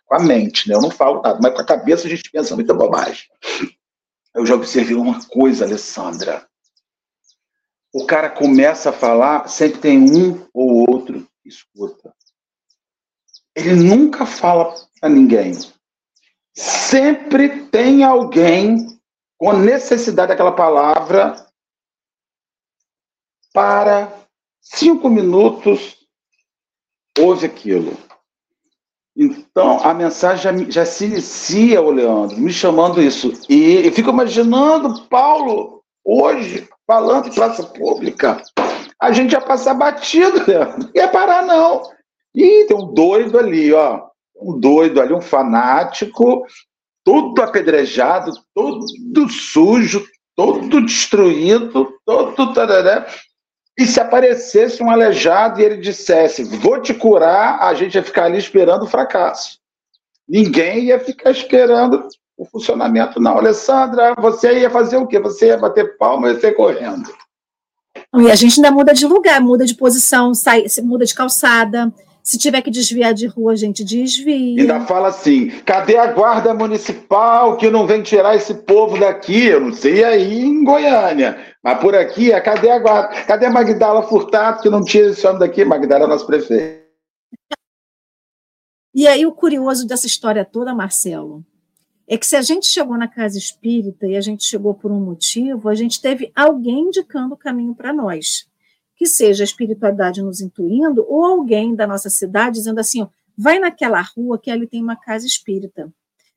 [0.05, 0.75] com a mente, né?
[0.75, 3.25] Eu não falo nada, mas com a cabeça a gente pensa muita bobagem.
[4.33, 6.47] Eu já observei uma coisa, Alessandra.
[7.93, 12.13] O cara começa a falar, sempre tem um ou outro que escuta.
[13.55, 15.53] Ele nunca fala para ninguém.
[16.55, 18.99] Sempre tem alguém
[19.37, 21.35] com necessidade daquela palavra
[23.53, 24.11] para
[24.59, 25.95] cinco minutos
[27.19, 27.95] ouve aquilo.
[29.15, 33.31] Então, a mensagem já, já se inicia, o Leandro, me chamando isso.
[33.47, 38.41] E eu fico imaginando Paulo, hoje, falando em praça pública.
[38.99, 40.79] A gente ia passar batido, Leandro.
[40.79, 41.83] Não ia parar, não.
[42.33, 44.14] Ih, tem um doido ali, ó.
[44.35, 46.45] Um doido ali, um fanático,
[47.03, 48.85] tudo apedrejado, todo
[49.29, 52.53] sujo, todo destruído, todo.
[53.77, 58.25] E se aparecesse um aleijado e ele dissesse, vou te curar, a gente ia ficar
[58.25, 59.59] ali esperando o fracasso.
[60.27, 63.37] Ninguém ia ficar esperando o funcionamento, não.
[63.37, 65.19] Alessandra, você ia fazer o quê?
[65.19, 67.09] Você ia bater palma e ia sair correndo.
[68.17, 71.93] E a gente ainda muda de lugar, muda de posição, sai, muda de calçada,
[72.25, 74.59] se tiver que desviar de rua, a gente desvia.
[74.59, 79.45] Ainda fala assim: cadê a guarda municipal que não vem tirar esse povo daqui?
[79.45, 83.23] Eu não sei aí em Goiânia, mas por aqui, é, cadê a guarda?
[83.25, 85.63] Cadê a Magdala Furtado que não tira esse homem daqui?
[85.63, 86.83] Magdala é nosso prefeito.
[88.91, 91.45] E aí, o curioso dessa história toda, Marcelo,
[92.07, 94.99] é que se a gente chegou na casa espírita e a gente chegou por um
[94.99, 98.47] motivo, a gente teve alguém indicando o caminho para nós
[98.95, 103.59] que seja a espiritualidade nos intuindo, ou alguém da nossa cidade dizendo assim: ó, vai
[103.59, 105.91] naquela rua que ali tem uma casa espírita.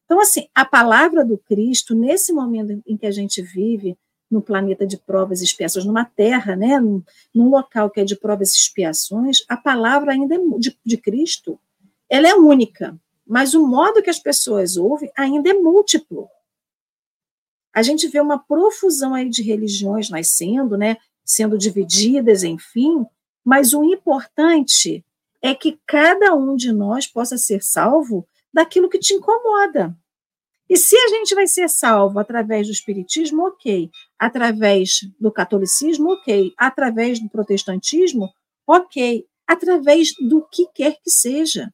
[0.04, 3.96] Então, assim, a palavra do Cristo, nesse momento em que a gente vive,
[4.30, 7.02] no planeta de provas e expiações, numa terra, né, num,
[7.34, 11.58] num local que é de provas e expiações, a palavra ainda é de, de Cristo,
[12.08, 16.28] ela é única, mas o modo que as pessoas ouvem ainda é múltiplo.
[17.72, 20.96] A gente vê uma profusão aí de religiões nascendo, né,
[21.28, 23.04] sendo divididas, enfim,
[23.44, 25.04] mas o importante
[25.42, 29.94] é que cada um de nós possa ser salvo daquilo que te incomoda.
[30.70, 33.90] E se a gente vai ser salvo através do espiritismo, ok.
[34.18, 36.52] Através do catolicismo, ok.
[36.56, 38.32] Através do protestantismo,
[38.66, 39.26] ok.
[39.46, 41.72] Através do que quer que seja.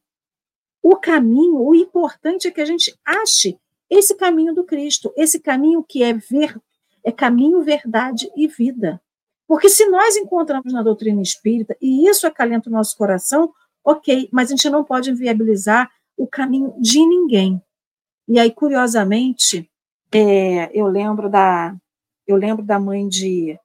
[0.83, 3.57] O caminho, o importante é que a gente ache
[3.89, 6.59] esse caminho do Cristo, esse caminho que é ver,
[7.03, 9.01] é caminho, verdade e vida.
[9.47, 13.53] Porque se nós encontramos na doutrina espírita, e isso acalenta o nosso coração,
[13.83, 17.61] ok, mas a gente não pode inviabilizar o caminho de ninguém.
[18.27, 19.69] E aí, curiosamente,
[20.11, 21.75] é, eu lembro da
[22.27, 23.55] eu lembro da mãe de,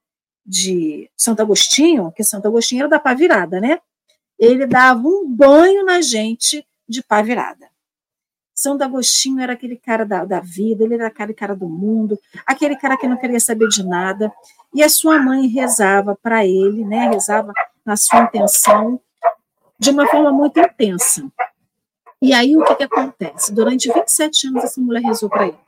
[0.44, 3.80] de Santo Agostinho, que Santo Agostinho era da pá virada, né?
[4.38, 7.70] Ele dava um banho na gente de pá virada.
[8.60, 12.76] Santo Agostinho era aquele cara da, da vida, ele era aquele cara do mundo, aquele
[12.76, 14.30] cara que não queria saber de nada.
[14.74, 17.08] E a sua mãe rezava para ele, né?
[17.08, 17.54] rezava
[17.86, 19.00] na sua intenção,
[19.78, 21.26] de uma forma muito intensa.
[22.20, 23.50] E aí o que, que acontece?
[23.50, 25.58] Durante 27 anos, essa mulher rezou para ele.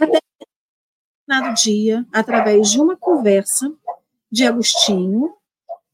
[0.00, 0.20] Até
[1.28, 3.70] determinado dia, através de uma conversa
[4.32, 5.34] de Agostinho,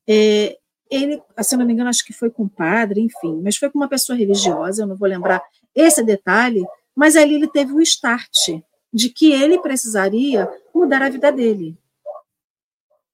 [0.08, 0.59] é,
[0.90, 3.78] ele, se não me engano, acho que foi com o padre, enfim, mas foi com
[3.78, 5.42] uma pessoa religiosa, eu não vou lembrar
[5.74, 8.60] esse detalhe, mas ali ele teve o start
[8.92, 11.76] de que ele precisaria mudar a vida dele.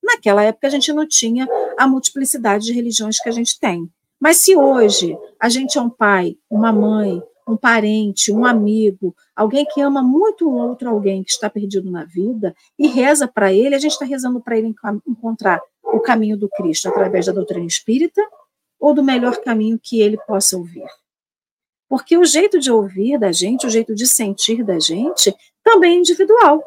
[0.02, 3.90] Naquela época a gente não tinha a multiplicidade de religiões que a gente tem.
[4.18, 9.64] Mas se hoje a gente é um pai, uma mãe, um parente, um amigo, alguém
[9.64, 13.74] que ama muito um outro alguém que está perdido na vida e reza para ele,
[13.74, 14.74] a gente está rezando para ele
[15.06, 18.22] encontrar o caminho do Cristo através da doutrina espírita
[18.78, 20.86] ou do melhor caminho que ele possa ouvir.
[21.88, 25.98] Porque o jeito de ouvir da gente, o jeito de sentir da gente, também é
[25.98, 26.62] individual.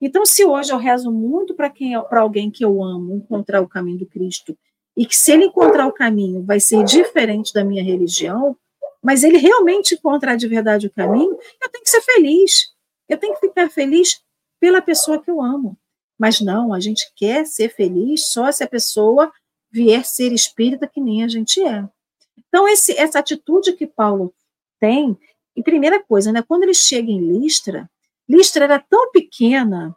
[0.00, 3.68] Então, se hoje eu rezo muito para quem para alguém que eu amo encontrar o
[3.68, 4.56] caminho do Cristo,
[4.96, 8.56] e que se ele encontrar o caminho vai ser diferente da minha religião,
[9.02, 12.72] mas ele realmente encontrar de verdade o caminho, eu tenho que ser feliz.
[13.08, 14.22] Eu tenho que ficar feliz
[14.58, 15.76] pela pessoa que eu amo.
[16.18, 19.32] Mas não, a gente quer ser feliz só se a pessoa
[19.70, 21.84] vier ser espírita que nem a gente é.
[22.48, 24.32] Então, esse, essa atitude que Paulo
[24.78, 25.18] tem,
[25.56, 27.90] e primeira coisa, né, quando ele chega em Listra,
[28.28, 29.94] Listra era tão pequena,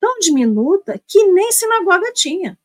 [0.00, 2.58] tão diminuta, que nem sinagoga tinha.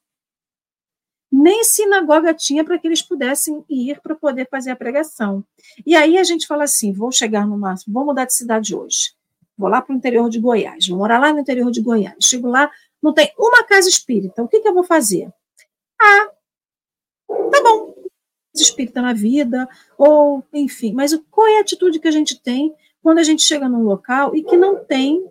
[1.32, 5.44] Nem sinagoga tinha para que eles pudessem ir para poder fazer a pregação.
[5.86, 9.13] E aí a gente fala assim: vou chegar no máximo, vou mudar de cidade hoje.
[9.58, 12.15] Vou lá para o interior de Goiás, vou morar lá no interior de Goiás.
[12.22, 12.70] Chego lá,
[13.06, 14.41] não tem uma casa espírita.
[14.41, 15.32] O que, que eu vou fazer?
[16.02, 16.32] Ah,
[17.30, 17.94] tá bom.
[18.56, 23.20] Espírita na vida, ou enfim, mas qual é a atitude que a gente tem quando
[23.20, 25.24] a gente chega num local e que não tem,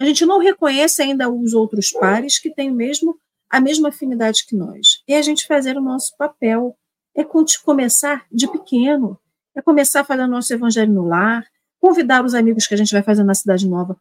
[0.00, 3.16] a gente não reconhece ainda os outros pares que têm mesmo,
[3.48, 5.04] a mesma afinidade que nós.
[5.06, 6.76] E a gente fazer o nosso papel
[7.14, 7.22] é
[7.64, 9.16] começar de pequeno,
[9.54, 11.46] é começar a fazer o nosso evangelho no lar,
[11.80, 13.96] convidar os amigos que a gente vai fazer na cidade nova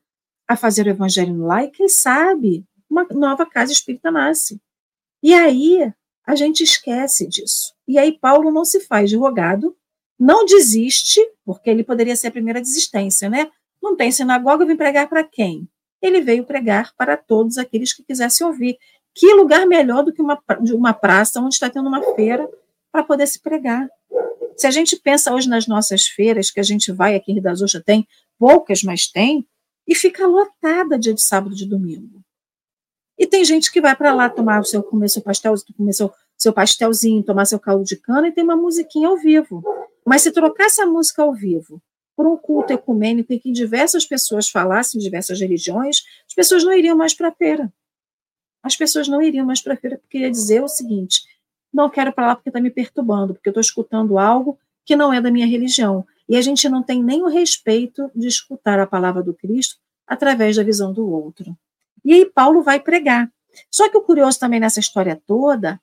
[0.47, 4.59] a fazer o evangelho no lar, e quem sabe uma nova casa espírita nasce.
[5.21, 5.91] E aí
[6.25, 7.73] a gente esquece disso.
[7.87, 9.75] E aí Paulo não se faz de rogado,
[10.19, 13.49] não desiste, porque ele poderia ser a primeira desistência, né?
[13.81, 15.67] Não tem sinagoga, eu vim pregar para quem?
[16.01, 18.77] Ele veio pregar para todos aqueles que quisessem ouvir.
[19.13, 20.41] Que lugar melhor do que uma,
[20.73, 22.47] uma praça onde está tendo uma feira
[22.91, 23.87] para poder se pregar?
[24.55, 27.43] Se a gente pensa hoje nas nossas feiras, que a gente vai aqui em Rio
[27.43, 28.07] das Ostras, tem
[28.39, 29.47] poucas, mas tem,
[29.87, 32.21] e fica lotada dia de sábado e de domingo.
[33.17, 36.13] E tem gente que vai para lá tomar o seu, comer seu pastel, comer seu,
[36.37, 39.63] seu pastelzinho, tomar seu caldo de cana e tem uma musiquinha ao vivo.
[40.05, 41.81] Mas se trocasse a música ao vivo
[42.15, 46.95] por um culto ecumênico em que diversas pessoas falassem diversas religiões, as pessoas não iriam
[46.95, 47.71] mais para a feira.
[48.63, 51.23] As pessoas não iriam mais para a feira porque ia dizer o seguinte:
[51.71, 55.21] não quero para lá porque está me perturbando, porque estou escutando algo que não é
[55.21, 56.05] da minha religião.
[56.27, 60.55] E a gente não tem nem o respeito de escutar a palavra do Cristo através
[60.55, 61.55] da visão do outro.
[62.03, 63.29] E aí Paulo vai pregar.
[63.71, 65.79] Só que o curioso também nessa história toda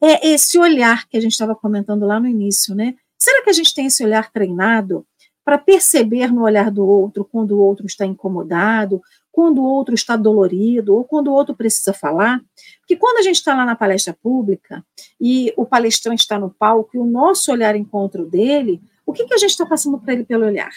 [0.00, 2.94] é esse olhar que a gente estava comentando lá no início, né?
[3.18, 5.04] Será que a gente tem esse olhar treinado
[5.44, 9.00] para perceber no olhar do outro quando o outro está incomodado,
[9.32, 12.40] quando o outro está dolorido ou quando o outro precisa falar?
[12.80, 14.84] Porque quando a gente está lá na palestra pública
[15.20, 19.24] e o palestrante está no palco e o nosso olhar encontra o dele, o que,
[19.24, 20.72] que a gente está passando para ele pelo olhar?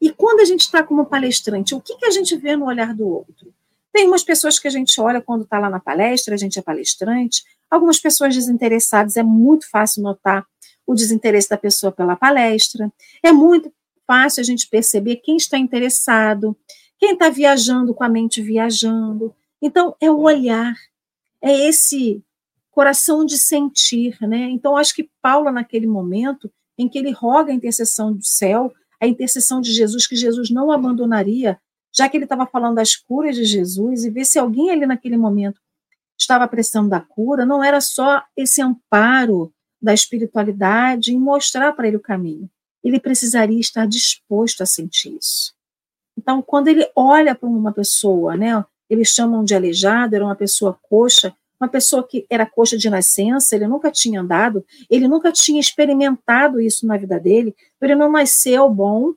[0.00, 2.92] E quando a gente está como palestrante, o que, que a gente vê no olhar
[2.92, 3.54] do outro?
[3.92, 6.62] Tem umas pessoas que a gente olha quando está lá na palestra, a gente é
[6.62, 10.46] palestrante, algumas pessoas desinteressadas, é muito fácil notar
[10.86, 12.90] o desinteresse da pessoa pela palestra,
[13.22, 13.72] é muito
[14.06, 16.56] fácil a gente perceber quem está interessado,
[16.98, 19.34] quem está viajando com a mente viajando.
[19.60, 20.74] Então, é o olhar,
[21.40, 22.22] é esse
[22.70, 24.48] coração de sentir, né?
[24.50, 29.06] Então, acho que Paulo, naquele momento em que ele roga a intercessão do céu, a
[29.06, 31.58] intercessão de Jesus, que Jesus não abandonaria
[31.94, 35.16] já que ele estava falando das curas de Jesus, e ver se alguém ali naquele
[35.16, 35.60] momento
[36.18, 41.96] estava precisando da cura, não era só esse amparo da espiritualidade em mostrar para ele
[41.96, 42.48] o caminho.
[42.82, 45.52] Ele precisaria estar disposto a sentir isso.
[46.16, 50.78] Então, quando ele olha para uma pessoa, né, eles chamam de aleijado, era uma pessoa
[50.82, 55.60] coxa, uma pessoa que era coxa de nascença, ele nunca tinha andado, ele nunca tinha
[55.60, 59.14] experimentado isso na vida dele, ele não nasceu bom,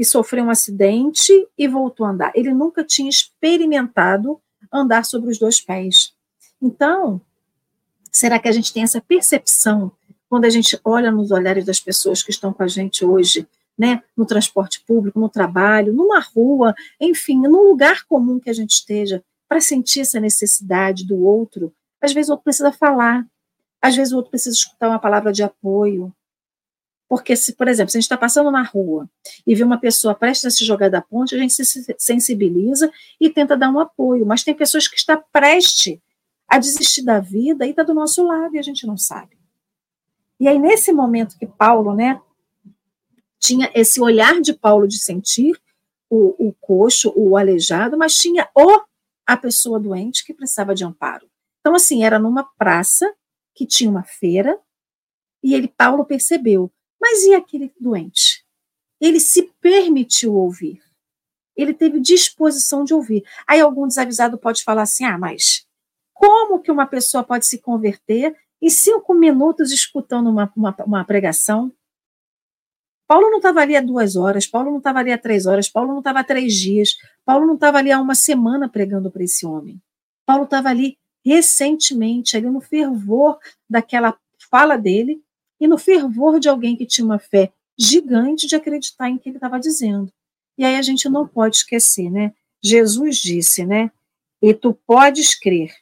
[0.00, 2.32] e sofreu um acidente e voltou a andar.
[2.34, 4.40] Ele nunca tinha experimentado
[4.72, 6.14] andar sobre os dois pés.
[6.60, 7.20] Então,
[8.10, 9.92] será que a gente tem essa percepção
[10.26, 13.46] quando a gente olha nos olhares das pessoas que estão com a gente hoje
[13.76, 18.72] né, no transporte público, no trabalho, numa rua, enfim, num lugar comum que a gente
[18.72, 21.74] esteja, para sentir essa necessidade do outro.
[22.00, 23.26] Às vezes o outro precisa falar,
[23.82, 26.10] às vezes o outro precisa escutar uma palavra de apoio.
[27.10, 29.10] Porque, se, por exemplo, se a gente está passando na rua
[29.44, 32.88] e vê uma pessoa prestes a se jogar da ponte, a gente se sensibiliza
[33.20, 34.24] e tenta dar um apoio.
[34.24, 35.98] Mas tem pessoas que estão prestes
[36.46, 39.36] a desistir da vida e está do nosso lado e a gente não sabe.
[40.38, 42.22] E aí, nesse momento que Paulo, né,
[43.40, 45.60] tinha esse olhar de Paulo de sentir
[46.08, 48.82] o, o coxo, o aleijado, mas tinha o
[49.26, 51.28] a pessoa doente que precisava de amparo.
[51.58, 53.12] Então, assim, era numa praça
[53.52, 54.56] que tinha uma feira,
[55.42, 56.70] e ele, Paulo, percebeu,
[57.00, 58.44] mas e aquele doente?
[59.00, 60.82] Ele se permitiu ouvir.
[61.56, 63.24] Ele teve disposição de ouvir.
[63.46, 65.66] Aí algum desavisado pode falar assim: ah, mas
[66.12, 71.72] como que uma pessoa pode se converter em cinco minutos escutando uma, uma, uma pregação?
[73.06, 75.90] Paulo não estava ali há duas horas, Paulo não estava ali há três horas, Paulo
[75.90, 79.44] não estava há três dias, Paulo não estava ali há uma semana pregando para esse
[79.44, 79.82] homem.
[80.24, 83.38] Paulo estava ali recentemente, ali no fervor
[83.68, 84.16] daquela
[84.50, 85.20] fala dele
[85.60, 89.36] e no fervor de alguém que tinha uma fé gigante de acreditar em que ele
[89.36, 90.12] estava dizendo.
[90.56, 92.32] E aí a gente não pode esquecer, né?
[92.62, 93.90] Jesus disse, né?
[94.42, 95.72] E tu podes crer,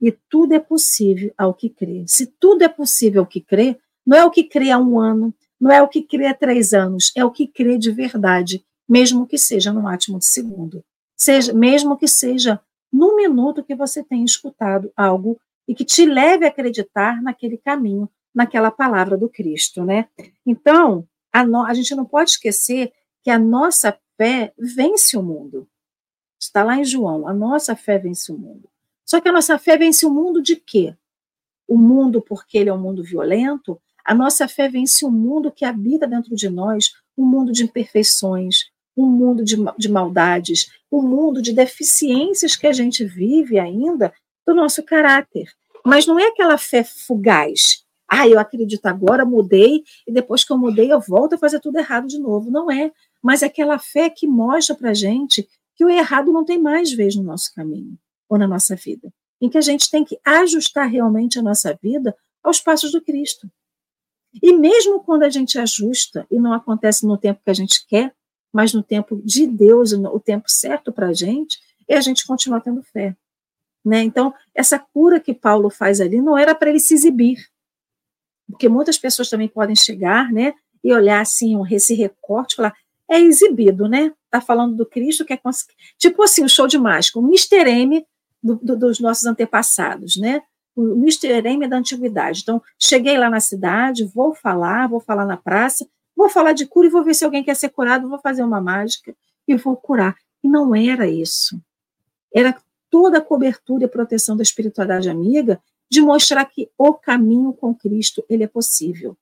[0.00, 2.04] e tudo é possível ao que crê.
[2.06, 5.34] Se tudo é possível ao que crê, não é o que crê há um ano,
[5.60, 9.26] não é o que crê há três anos, é o que crê de verdade, mesmo
[9.26, 10.82] que seja no átimo de segundo.
[11.14, 12.58] Seja, mesmo que seja
[12.90, 15.38] no minuto que você tenha escutado algo
[15.68, 20.08] e que te leve a acreditar naquele caminho, naquela palavra do Cristo, né?
[20.46, 25.68] Então, a, no, a gente não pode esquecer que a nossa fé vence o mundo.
[26.40, 28.68] Está lá em João, a nossa fé vence o mundo.
[29.04, 30.96] Só que a nossa fé vence o mundo de quê?
[31.68, 35.64] O mundo porque ele é um mundo violento, a nossa fé vence o mundo que
[35.64, 41.40] habita dentro de nós, um mundo de imperfeições, um mundo de, de maldades, um mundo
[41.40, 44.12] de deficiências que a gente vive ainda
[44.46, 45.50] do nosso caráter.
[45.84, 47.84] Mas não é aquela fé fugaz.
[48.12, 51.78] Ah, eu acredito agora, mudei, e depois que eu mudei, eu volto a fazer tudo
[51.78, 52.50] errado de novo.
[52.50, 52.90] Não é.
[53.22, 57.14] Mas é aquela fé que mostra para gente que o errado não tem mais vez
[57.14, 57.96] no nosso caminho
[58.28, 59.12] ou na nossa vida.
[59.40, 63.48] Em que a gente tem que ajustar realmente a nossa vida aos passos do Cristo.
[64.42, 68.12] E mesmo quando a gente ajusta e não acontece no tempo que a gente quer,
[68.52, 71.58] mas no tempo de Deus, o tempo certo para a gente,
[71.88, 73.16] e a gente continua tendo fé.
[73.84, 74.02] Né?
[74.02, 77.48] Então, essa cura que Paulo faz ali não era para ele se exibir,
[78.50, 82.74] porque muitas pessoas também podem chegar né, e olhar assim, esse recorte falar,
[83.08, 84.12] é exibido, né?
[84.26, 85.40] Está falando do Cristo que é
[85.98, 87.68] tipo assim, um show de mágica, o Mr.
[87.68, 88.06] M
[88.42, 90.42] do, do, dos nossos antepassados, né?
[90.74, 91.46] o Mr.
[91.46, 92.40] M é da antiguidade.
[92.42, 95.86] Então, cheguei lá na cidade, vou falar, vou falar na praça,
[96.16, 98.60] vou falar de cura e vou ver se alguém quer ser curado, vou fazer uma
[98.60, 99.14] mágica
[99.46, 100.16] e vou curar.
[100.42, 101.60] E não era isso.
[102.34, 102.56] Era
[102.88, 105.60] toda a cobertura e proteção da espiritualidade amiga
[105.90, 109.16] de mostrar que o caminho com Cristo, ele é possível.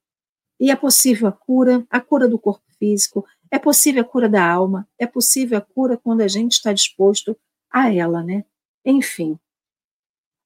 [0.60, 4.46] E é possível a cura, a cura do corpo físico, é possível a cura da
[4.46, 7.36] alma, é possível a cura quando a gente está disposto
[7.70, 8.44] a ela, né?
[8.84, 9.38] Enfim,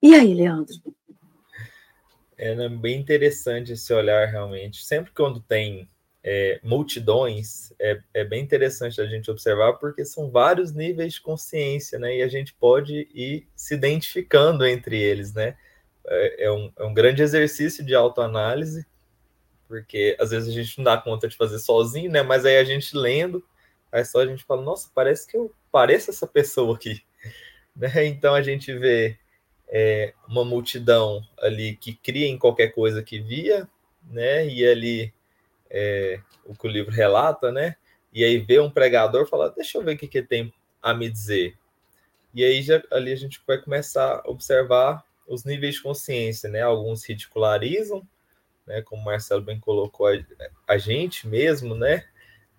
[0.03, 0.75] e aí, Leandro?
[2.37, 4.85] É né, bem interessante esse olhar, realmente.
[4.85, 5.89] Sempre quando tem
[6.25, 12.01] é, multidões, é, é, bem interessante a gente observar, porque são vários níveis de consciência,
[12.01, 12.17] né?
[12.17, 15.57] E a gente pode ir se identificando entre eles, né?
[16.07, 18.87] É, é um, é um grande exercício de autoanálise,
[19.69, 22.23] porque às vezes a gente não dá conta de fazer sozinho, né?
[22.23, 23.45] Mas aí a gente lendo,
[23.91, 27.03] aí só a gente fala, nossa, parece que eu pareço essa pessoa aqui.
[27.75, 28.05] Né?
[28.05, 29.19] Então a gente vê
[29.67, 33.67] é, uma multidão ali que cria em qualquer coisa que via,
[34.11, 34.47] né?
[34.47, 35.15] E ali
[35.71, 37.77] é, o que o livro relata, né?
[38.13, 41.09] E aí vê um pregador falar, deixa eu ver o que, que tem a me
[41.09, 41.57] dizer.
[42.35, 45.03] E aí já, ali a gente vai começar a observar
[45.35, 46.63] os níveis de consciência, né?
[46.63, 48.07] Alguns ridicularizam,
[48.67, 48.83] né?
[48.83, 50.13] Como Marcelo bem colocou a,
[50.67, 52.05] a gente mesmo, né?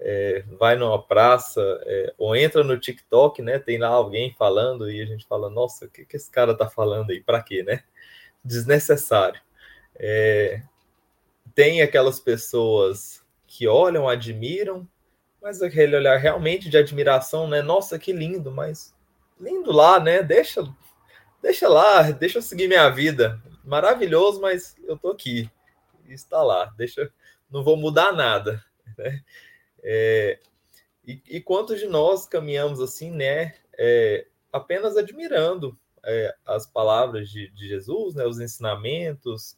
[0.05, 3.57] é, vai numa praça é, ou entra no TikTok, né?
[3.57, 6.69] Tem lá alguém falando e a gente fala, nossa, o que, que esse cara tá
[6.69, 7.21] falando aí?
[7.21, 7.83] Para quê, né?
[8.43, 9.39] Desnecessário.
[9.95, 10.61] É,
[11.55, 14.85] tem aquelas pessoas que olham, admiram,
[15.41, 17.61] mas aquele olhar realmente de admiração, né?
[17.61, 18.93] Nossa, que lindo, mas
[19.39, 20.21] lindo lá, né?
[20.21, 20.63] Deixa,
[21.43, 23.39] deixa lá, deixa eu seguir minha vida.
[23.63, 25.49] Maravilhoso, mas eu tô aqui.
[26.07, 26.73] Está lá.
[26.77, 27.13] Deixa,
[27.51, 28.63] não vou mudar nada,
[28.97, 29.21] né?
[29.83, 30.39] É,
[31.05, 33.53] e, e, quantos de nós caminhamos assim, né?
[33.77, 39.57] É, apenas admirando é, as palavras de, de, Jesus, né, os ensinamentos,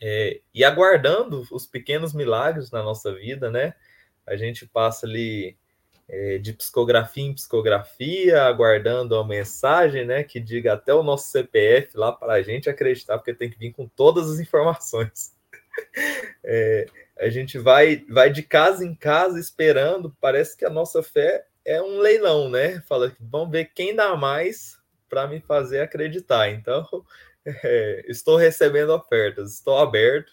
[0.00, 3.74] é, e aguardando os pequenos milagres na nossa vida, né?
[4.26, 5.56] a gente passa ali
[6.08, 11.96] é, de psicografia em psicografia, aguardando uma mensagem, né, que diga até o nosso CPF
[11.96, 15.32] lá para a gente acreditar, porque tem que vir com todas as informações.
[16.46, 16.86] É,
[17.18, 21.82] a gente vai, vai de casa em casa esperando, parece que a nossa fé é
[21.82, 22.80] um leilão, né?
[22.82, 24.78] Fala que vamos ver quem dá mais
[25.08, 26.50] para me fazer acreditar.
[26.50, 26.86] Então,
[27.44, 30.32] é, estou recebendo ofertas, estou aberto.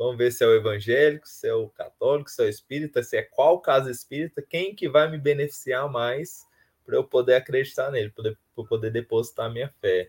[0.00, 3.18] Vamos ver se é o evangélico, se é o católico, se é o espírita, se
[3.18, 6.46] é qual casa espírita, quem que vai me beneficiar mais
[6.86, 10.08] para eu poder acreditar nele, para poder, poder depositar minha fé.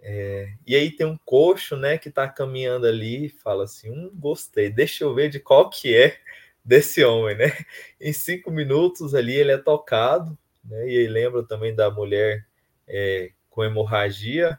[0.00, 4.68] É, e aí tem um coxo, né, que está caminhando ali, fala assim, um gostei,
[4.68, 6.18] deixa eu ver de qual que é
[6.64, 7.44] desse homem, né?
[8.00, 10.88] Em cinco minutos ali ele é tocado, né?
[10.88, 12.44] E aí lembra também da mulher
[12.88, 14.58] é, com hemorragia,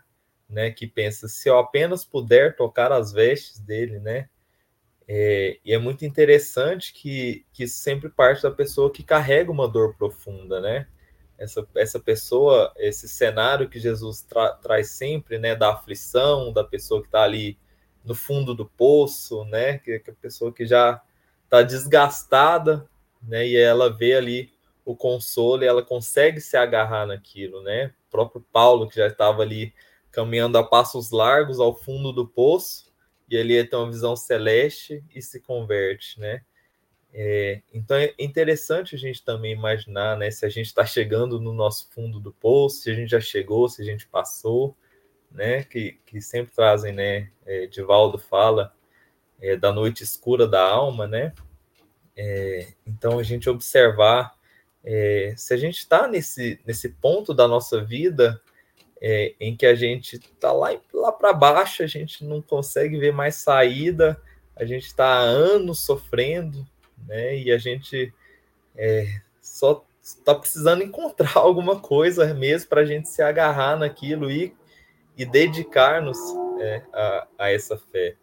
[0.52, 0.72] né?
[0.72, 4.30] Que pensa se eu apenas puder tocar as vestes dele, né?
[5.08, 9.96] É, e é muito interessante que, que sempre parte da pessoa que carrega uma dor
[9.96, 10.88] profunda, né?
[11.42, 17.02] essa, essa pessoa, esse cenário que Jesus tra traz sempre, né, da aflição, da pessoa
[17.02, 17.58] que está ali
[18.06, 21.02] no fundo do poço, né, que, que a pessoa que já
[21.46, 22.88] está desgastada,
[23.24, 24.54] né, e ela vê ali
[24.86, 27.94] o consolo e ela consegue se agarrar naquilo, né?
[28.08, 29.74] O próprio Paulo que já estava ali
[30.12, 32.92] caminhando a passos largos ao fundo do poço
[33.30, 36.42] e ele tem uma visão celeste e se converte, né?
[37.14, 41.52] É, então é interessante a gente também imaginar né, se a gente está chegando no
[41.52, 44.78] nosso fundo do poço, se a gente já chegou, se a gente passou,
[45.30, 45.64] né?
[45.64, 47.32] Que, que sempre trazem, né?
[47.46, 48.74] É, Divaldo fala
[49.40, 51.34] é, da noite escura da alma, né?
[52.16, 54.36] É, então a gente observar
[54.84, 58.42] é, se a gente está nesse, nesse ponto da nossa vida
[59.02, 63.12] é, em que a gente está lá, lá para baixo, a gente não consegue ver
[63.12, 64.22] mais saída,
[64.56, 66.68] a gente está há anos sofrendo,
[67.08, 67.36] né?
[67.36, 68.14] E a gente
[68.76, 74.56] é, só está precisando encontrar alguma coisa mesmo para a gente se agarrar naquilo e,
[75.18, 76.20] e dedicar-nos
[76.60, 78.16] é, a, a, essa fé.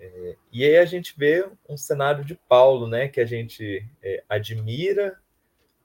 [0.00, 3.06] É, e aí a gente vê um cenário de Paulo, né?
[3.06, 5.16] Que a gente é, admira,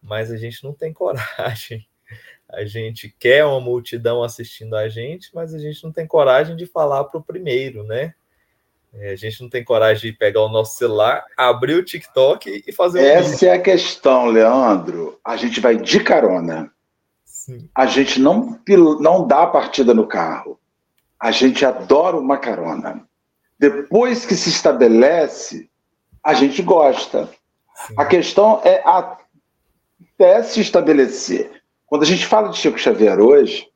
[0.02, 1.88] mas a gente não tem coragem.
[2.54, 6.66] A gente quer uma multidão assistindo a gente, mas a gente não tem coragem de
[6.66, 8.14] falar para o primeiro, né?
[8.94, 12.72] É, a gente não tem coragem de pegar o nosso celular, abrir o TikTok e
[12.72, 13.48] fazer um Essa vídeo.
[13.50, 15.20] é a questão, Leandro.
[15.26, 16.72] A gente vai de carona.
[17.26, 17.68] Sim.
[17.76, 18.60] A gente não,
[19.00, 20.60] não dá a partida no carro.
[21.20, 23.04] A gente adora uma carona.
[23.58, 25.70] Depois que se estabelece,
[26.24, 27.30] a gente gosta.
[27.88, 27.96] Sim.
[27.98, 31.53] A questão é até se estabelecer.
[31.94, 33.68] Quando a gente fala de Chico Xavier hoje,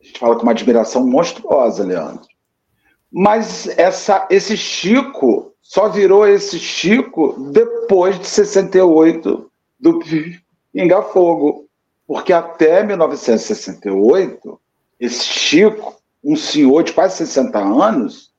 [0.00, 2.26] a gente fala com uma admiração monstruosa, Leandro.
[3.12, 10.00] Mas essa, esse Chico só virou esse Chico depois de 68 do
[10.72, 11.68] Pinga Fogo.
[12.06, 14.58] Porque até 1968,
[14.98, 18.32] esse Chico, um senhor de quase 60 anos,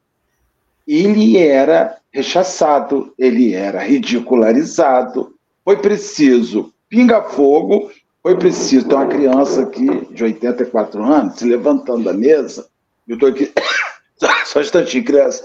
[0.88, 5.36] ele era rechaçado, ele era ridicularizado.
[5.63, 7.89] Foi preciso pinga-fogo,
[8.22, 12.69] foi preciso ter uma criança aqui de 84 anos se levantando da mesa.
[13.07, 13.51] Eu estou aqui
[14.45, 15.43] Só um instantinho, criança.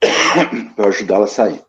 [0.76, 1.60] Para ajudá-la a sair.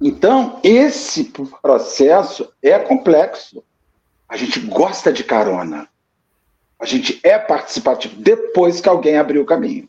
[0.00, 3.62] Então, esse processo é complexo.
[4.28, 5.88] A gente gosta de carona.
[6.80, 9.88] A gente é participativo depois que alguém abriu o caminho.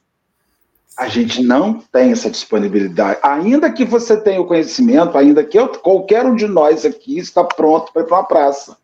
[0.98, 3.20] A gente não tem essa disponibilidade.
[3.24, 7.44] Ainda que você tenha o conhecimento, ainda que eu, qualquer um de nós aqui está
[7.44, 8.78] pronto para ir para uma praça.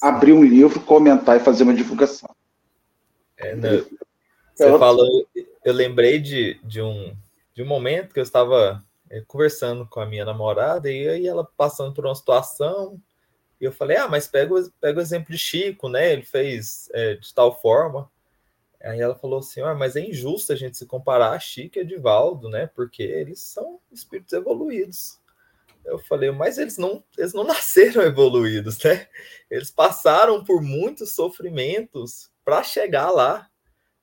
[0.00, 2.34] Abrir um livro, comentar e fazer uma divulgação.
[3.36, 3.84] É, não,
[4.54, 5.26] você falou,
[5.64, 7.16] eu lembrei de, de, um,
[7.54, 11.44] de um momento que eu estava é, conversando com a minha namorada e aí ela
[11.56, 13.00] passando por uma situação
[13.60, 16.12] e eu falei, ah, mas pega, pega o exemplo de Chico, né?
[16.12, 18.10] Ele fez é, de tal forma.
[18.80, 21.80] Aí ela falou assim, ah, mas é injusto a gente se comparar a Chico e
[21.80, 22.68] a Divaldo, né?
[22.68, 25.18] Porque eles são espíritos evoluídos.
[25.88, 29.06] Eu falei, mas eles não, eles não nasceram evoluídos, né?
[29.50, 33.48] Eles passaram por muitos sofrimentos para chegar lá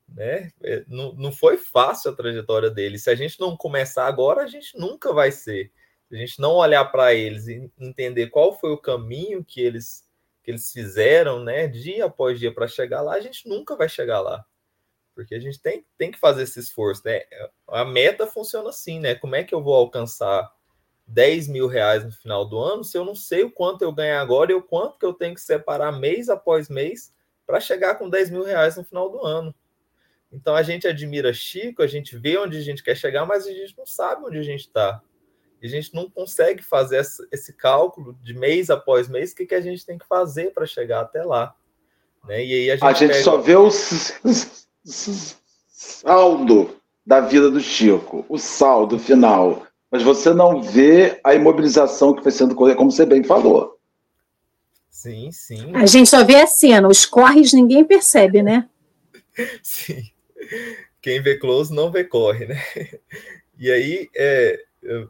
[0.07, 0.51] né?
[0.63, 3.03] É, não, não foi fácil a trajetória deles.
[3.03, 5.71] Se a gente não começar agora, a gente nunca vai ser.
[6.07, 10.05] Se a gente não olhar para eles e entender qual foi o caminho que eles
[10.43, 14.21] que eles fizeram, né, dia após dia para chegar lá, a gente nunca vai chegar
[14.21, 14.45] lá.
[15.15, 17.21] Porque a gente tem, tem que fazer esse esforço, né?
[17.67, 19.15] A meta funciona assim, né?
[19.15, 20.53] Como é que eu vou alcançar
[21.08, 24.20] 10 mil reais no final do ano se eu não sei o quanto eu ganho
[24.20, 27.14] agora e o quanto que eu tenho que separar mês após mês
[27.45, 29.53] para chegar com 10 mil reais no final do ano?
[30.32, 33.51] Então a gente admira Chico, a gente vê onde a gente quer chegar, mas a
[33.51, 35.01] gente não sabe onde a gente está.
[35.62, 37.01] E a gente não consegue fazer
[37.32, 40.66] esse cálculo de mês após mês, o que, que a gente tem que fazer para
[40.66, 41.56] chegar até lá.
[42.26, 42.43] Né?
[42.43, 43.24] E aí a gente, a gente pega...
[43.24, 43.70] só vê o
[45.72, 46.76] saldo
[47.06, 49.66] da vida do Chico, o saldo final.
[49.95, 53.79] Mas você não vê a imobilização que foi sendo, como você bem falou.
[54.89, 55.73] Sim, sim.
[55.73, 58.67] A gente só vê a cena, os corres ninguém percebe, né?
[59.63, 60.11] sim.
[61.01, 62.61] Quem vê close não vê corre, né?
[63.57, 65.09] E aí, é, eu,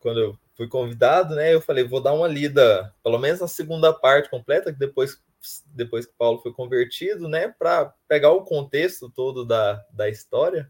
[0.00, 3.92] quando eu fui convidado, né, eu falei, vou dar uma lida, pelo menos a segunda
[3.92, 5.16] parte completa, que depois,
[5.66, 10.68] depois que Paulo foi convertido, né, para pegar o contexto todo da, da história.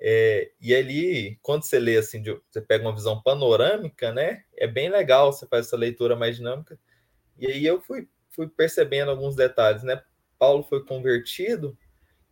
[0.00, 4.44] É, e ali, quando você lê assim, você pega uma visão panorâmica, né?
[4.56, 6.78] É bem legal, você faz essa leitura mais dinâmica.
[7.36, 10.00] E aí eu fui, fui percebendo alguns detalhes, né?
[10.38, 11.76] Paulo foi convertido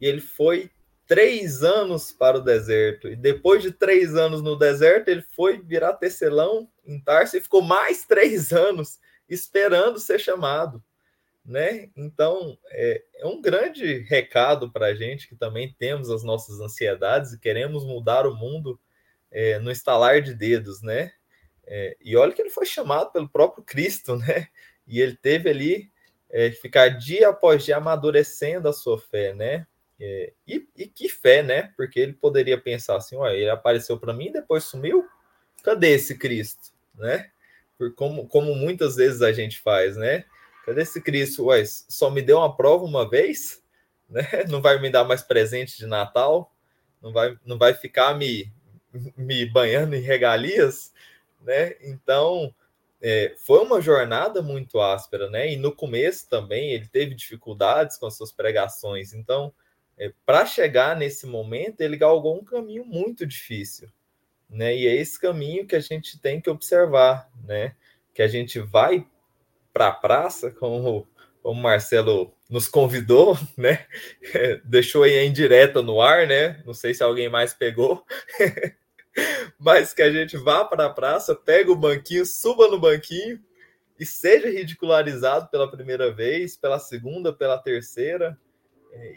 [0.00, 0.70] e ele foi
[1.06, 3.08] três anos para o deserto.
[3.08, 7.62] E depois de três anos no deserto, ele foi virar tecelão em Tarso e ficou
[7.62, 8.98] mais três anos
[9.28, 10.82] esperando ser chamado
[11.47, 11.88] né?
[11.97, 17.32] Então é, é um grande recado para a gente que também temos as nossas ansiedades
[17.32, 18.78] e queremos mudar o mundo
[19.30, 21.12] é, no estalar de dedos, né?
[21.66, 24.49] É, e olha que ele foi chamado pelo próprio Cristo, né?
[24.86, 25.90] E ele teve ali
[26.30, 29.66] é, ficar dia após dia amadurecendo a sua fé, né?
[29.99, 31.72] É, e, e, que fé, né?
[31.76, 35.07] Porque ele poderia pensar assim: olha, ele apareceu para mim, depois sumiu.
[35.62, 37.30] Cadê esse Cristo, né?
[37.78, 40.24] Por como, como muitas vezes a gente faz, né?
[40.66, 41.46] Cadê esse Cristo?
[41.46, 43.64] Ué, só me deu uma prova uma vez?
[44.08, 44.22] Né?
[44.48, 46.54] Não vai me dar mais presente de Natal?
[47.02, 48.52] Não vai, não vai ficar me,
[49.16, 50.92] me banhando em regalias?
[51.40, 51.74] Né?
[51.80, 52.54] Então,
[53.02, 55.52] é, foi uma jornada muito áspera, né?
[55.52, 59.12] E no começo também ele teve dificuldades com as suas pregações.
[59.12, 59.52] Então,
[59.98, 63.88] é, para chegar nesse momento, ele galgou um caminho muito difícil,
[64.48, 64.76] né?
[64.76, 67.74] E é esse caminho que a gente tem que observar, né?
[68.14, 69.04] Que a gente vai
[69.77, 71.07] para a praça, como
[71.45, 73.85] o Marcelo nos convidou, né?
[74.64, 76.62] Deixou aí a indireta no ar, né?
[76.64, 78.03] Não sei se alguém mais pegou.
[79.61, 83.39] Mas que a gente vá para a praça, pega o banquinho, suba no banquinho
[84.01, 88.39] e seja ridicularizado pela primeira vez, pela segunda, pela terceira,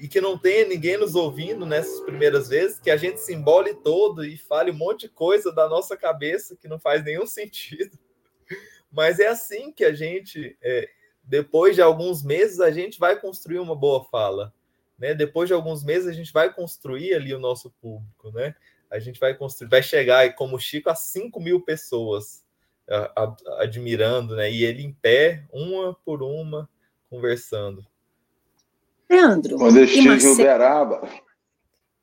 [0.01, 3.75] e que não tenha ninguém nos ouvindo nessas primeiras vezes, que a gente se embole
[3.75, 7.97] todo e fale um monte de coisa da nossa cabeça que não faz nenhum sentido
[8.91, 10.89] mas é assim que a gente, é,
[11.23, 14.53] depois de alguns meses, a gente vai construir uma boa fala.
[14.97, 15.13] Né?
[15.13, 18.31] Depois de alguns meses, a gente vai construir ali o nosso público.
[18.31, 18.55] Né?
[18.89, 22.43] A gente vai construir, vai chegar, como o Chico, a 5 mil pessoas
[22.89, 24.51] a, a, admirando, né?
[24.51, 26.67] E ele em pé, uma por uma,
[27.09, 27.85] conversando.
[29.09, 29.57] Leandro.
[29.57, 31.07] Quando eu estive em Uberaba,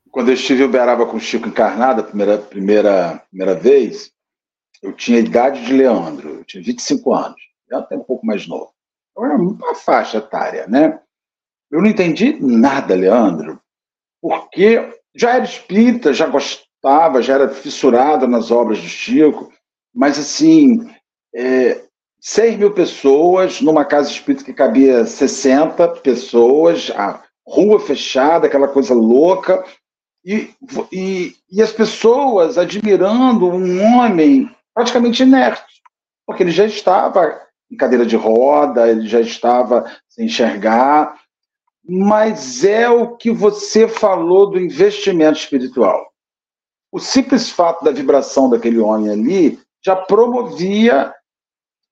[0.09, 4.13] quando eu estive em Uberaba com o Chico encarnado a primeira, primeira, primeira vez,
[4.81, 8.47] eu tinha a idade de Leandro, eu tinha 25 anos, eu até um pouco mais
[8.47, 8.71] novo.
[9.15, 10.99] Eu era uma faixa etária, né?
[11.71, 13.59] Eu não entendi nada, Leandro,
[14.21, 19.51] porque já era espírita, já gostava, já era fissurado nas obras do Chico,
[19.93, 20.89] mas assim,
[21.35, 21.81] é,
[22.21, 28.93] 6 mil pessoas numa casa espírita que cabia 60 pessoas, a rua fechada, aquela coisa
[28.93, 29.63] louca,
[30.23, 30.49] e,
[30.91, 35.81] e, e as pessoas admirando um homem praticamente inerte,
[36.23, 41.19] porque ele já estava em cadeira de roda, ele já estava sem enxergar,
[41.83, 46.05] mas é o que você falou do investimento espiritual.
[46.91, 51.11] O simples fato da vibração daquele homem ali já promovia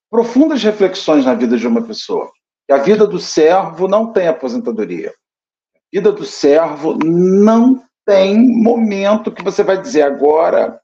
[0.07, 2.31] profundas reflexões na vida de uma pessoa.
[2.69, 5.09] E a vida do servo não tem aposentadoria.
[5.75, 10.79] A vida do servo não tem momento que você vai dizer agora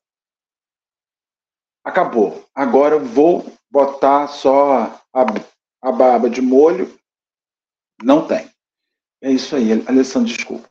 [1.84, 2.46] acabou.
[2.54, 5.26] Agora eu vou botar só a,
[5.82, 6.94] a barba de molho.
[8.04, 8.50] Não tem.
[9.22, 10.70] É isso aí, Alessandro, desculpa.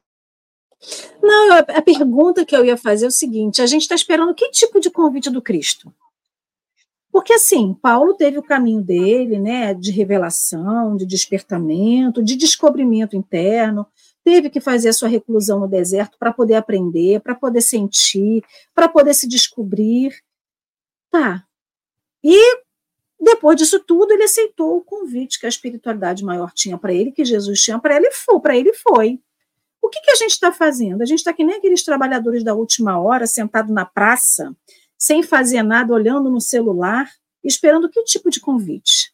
[1.23, 4.51] Não, a pergunta que eu ia fazer é o seguinte: a gente está esperando que
[4.51, 5.93] tipo de convite do Cristo?
[7.13, 13.87] Porque assim, Paulo teve o caminho dele, né, de revelação, de despertamento, de descobrimento interno,
[14.25, 18.45] teve que fazer a sua reclusão no deserto para poder aprender, para poder sentir,
[18.75, 20.15] para poder se descobrir.
[21.11, 21.45] Tá.
[22.23, 22.63] E
[23.21, 27.25] depois disso tudo, ele aceitou o convite que a espiritualidade maior tinha para ele, que
[27.25, 29.21] Jesus tinha para ele, e foi, para ele foi.
[29.83, 31.03] O que, que a gente está fazendo?
[31.03, 34.55] A gente está que nem aqueles trabalhadores da última hora, sentado na praça,
[34.99, 37.11] sem fazer nada, olhando no celular,
[37.43, 39.13] esperando que tipo de convite?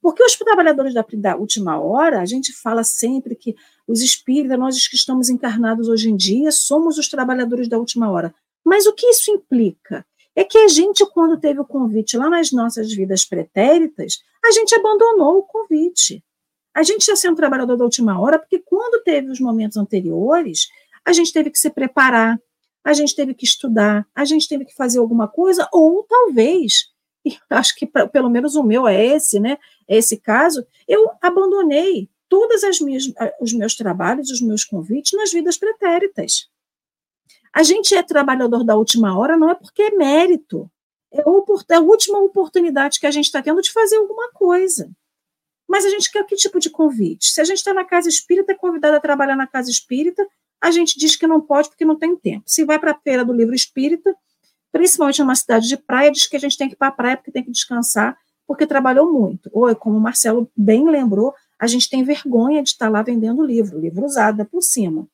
[0.00, 3.54] Porque os trabalhadores da, da última hora, a gente fala sempre que
[3.86, 8.34] os espíritas, nós que estamos encarnados hoje em dia, somos os trabalhadores da última hora.
[8.64, 10.04] Mas o que isso implica?
[10.34, 14.74] É que a gente, quando teve o convite lá nas nossas vidas pretéritas, a gente
[14.74, 16.24] abandonou o convite.
[16.74, 20.68] A gente está sendo trabalhador da última hora, porque quando teve os momentos anteriores,
[21.04, 22.40] a gente teve que se preparar,
[22.84, 26.90] a gente teve que estudar, a gente teve que fazer alguma coisa, ou talvez,
[27.50, 29.58] acho que pra, pelo menos o meu é esse, né?
[29.86, 32.62] É esse caso, eu abandonei todos
[33.40, 36.48] os meus trabalhos, os meus convites nas vidas pretéritas.
[37.54, 40.70] A gente é trabalhador da última hora não é porque é mérito,
[41.12, 44.90] é, é a última oportunidade que a gente está tendo de fazer alguma coisa.
[45.68, 47.30] Mas a gente quer que tipo de convite?
[47.30, 50.26] Se a gente está na casa espírita, é convidado a trabalhar na casa espírita,
[50.60, 52.44] a gente diz que não pode porque não tem tempo.
[52.46, 54.14] Se vai para a feira do livro espírita,
[54.70, 57.16] principalmente numa cidade de praia, diz que a gente tem que ir para a praia
[57.16, 59.50] porque tem que descansar, porque trabalhou muito.
[59.52, 63.78] Ou, como o Marcelo bem lembrou, a gente tem vergonha de estar lá vendendo livro,
[63.78, 65.06] livro usado por cima.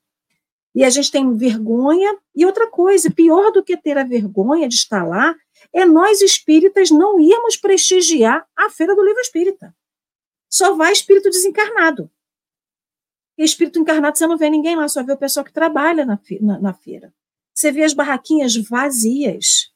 [0.79, 2.17] E a gente tem vergonha.
[2.37, 5.35] E outra coisa, pior do que ter a vergonha de estar lá,
[5.73, 9.75] é nós espíritas não irmos prestigiar a Feira do Livro Espírita.
[10.49, 12.09] Só vai espírito desencarnado.
[13.37, 16.17] E espírito encarnado você não vê ninguém lá, só vê o pessoal que trabalha na,
[16.41, 17.13] na, na feira.
[17.53, 19.73] Você vê as barraquinhas vazias.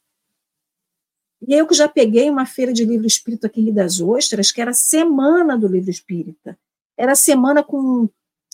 [1.48, 4.52] E eu que já peguei uma feira de livro espírita aqui em Rio das Ostras,
[4.52, 6.56] que era semana do livro espírita.
[6.96, 8.08] Era semana com,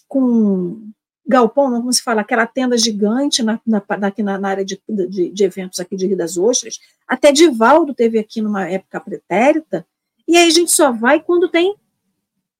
[0.07, 0.91] com
[1.29, 5.31] galpão, não como se fala, aquela tenda gigante na, na, na, na área de, de,
[5.31, 6.79] de, eventos aqui de Rio das Ostras.
[7.07, 9.87] Até Divaldo teve aqui numa época pretérita.
[10.27, 11.77] E aí a gente só vai quando tem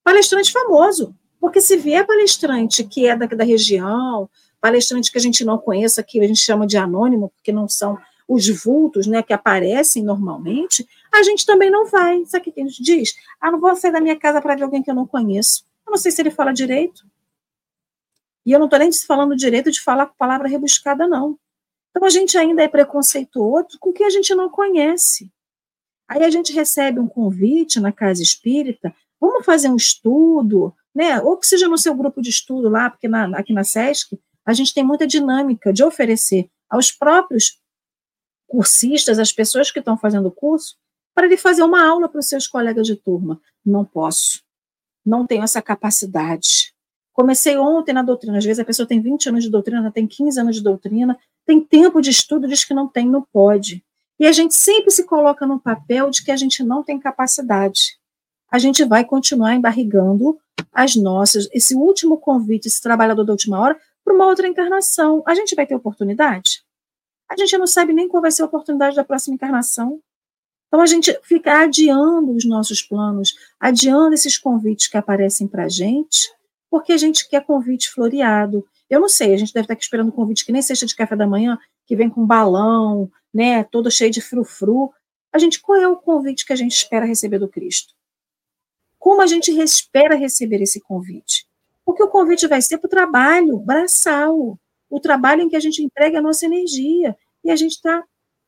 [0.03, 1.15] palestrante famoso.
[1.39, 4.29] Porque se vier palestrante que é daqui da região,
[4.61, 7.97] palestrante que a gente não conheça, que a gente chama de anônimo, porque não são
[8.27, 12.23] os vultos né, que aparecem normalmente, a gente também não vai.
[12.25, 13.15] Sabe o que a gente diz?
[13.41, 15.63] Ah, não vou sair da minha casa para ver alguém que eu não conheço.
[15.87, 17.03] Eu não sei se ele fala direito.
[18.45, 21.37] E eu não estou nem falando direito de falar com palavra rebuscada, não.
[21.89, 25.31] Então a gente ainda é preconceituoso com o que a gente não conhece.
[26.07, 31.21] Aí a gente recebe um convite na casa espírita, vamos fazer um estudo, né?
[31.21, 34.53] Ou que seja no seu grupo de estudo lá, porque na, aqui na SESC a
[34.53, 37.59] gente tem muita dinâmica de oferecer aos próprios
[38.47, 40.75] cursistas, as pessoas que estão fazendo o curso,
[41.13, 43.39] para ele fazer uma aula para os seus colegas de turma.
[43.63, 44.41] Não posso.
[45.05, 46.73] Não tenho essa capacidade.
[47.13, 48.37] Comecei ontem na doutrina.
[48.37, 51.59] Às vezes a pessoa tem 20 anos de doutrina, tem 15 anos de doutrina, tem
[51.59, 53.83] tempo de estudo, diz que não tem, não pode.
[54.19, 57.97] E a gente sempre se coloca no papel de que a gente não tem capacidade.
[58.51, 60.37] A gente vai continuar embarrigando
[60.73, 65.23] as nossas, esse último convite, esse trabalhador da última hora, para uma outra encarnação.
[65.25, 66.63] A gente vai ter oportunidade?
[67.29, 70.01] A gente não sabe nem qual vai ser a oportunidade da próxima encarnação.
[70.67, 75.69] Então a gente fica adiando os nossos planos, adiando esses convites que aparecem para a
[75.69, 76.31] gente,
[76.69, 78.65] porque a gente quer convite floreado.
[78.89, 80.95] Eu não sei, a gente deve estar aqui esperando um convite que nem cesta de
[80.95, 84.91] café da manhã, que vem com balão, né, todo cheio de frufru.
[85.31, 87.93] A gente, qual é o convite que a gente espera receber do Cristo?
[88.97, 91.47] Como a gente espera receber esse convite?
[91.85, 94.59] Porque o convite vai ser para o trabalho braçal,
[94.89, 98.03] o trabalho em que a gente entrega a nossa energia, e a gente está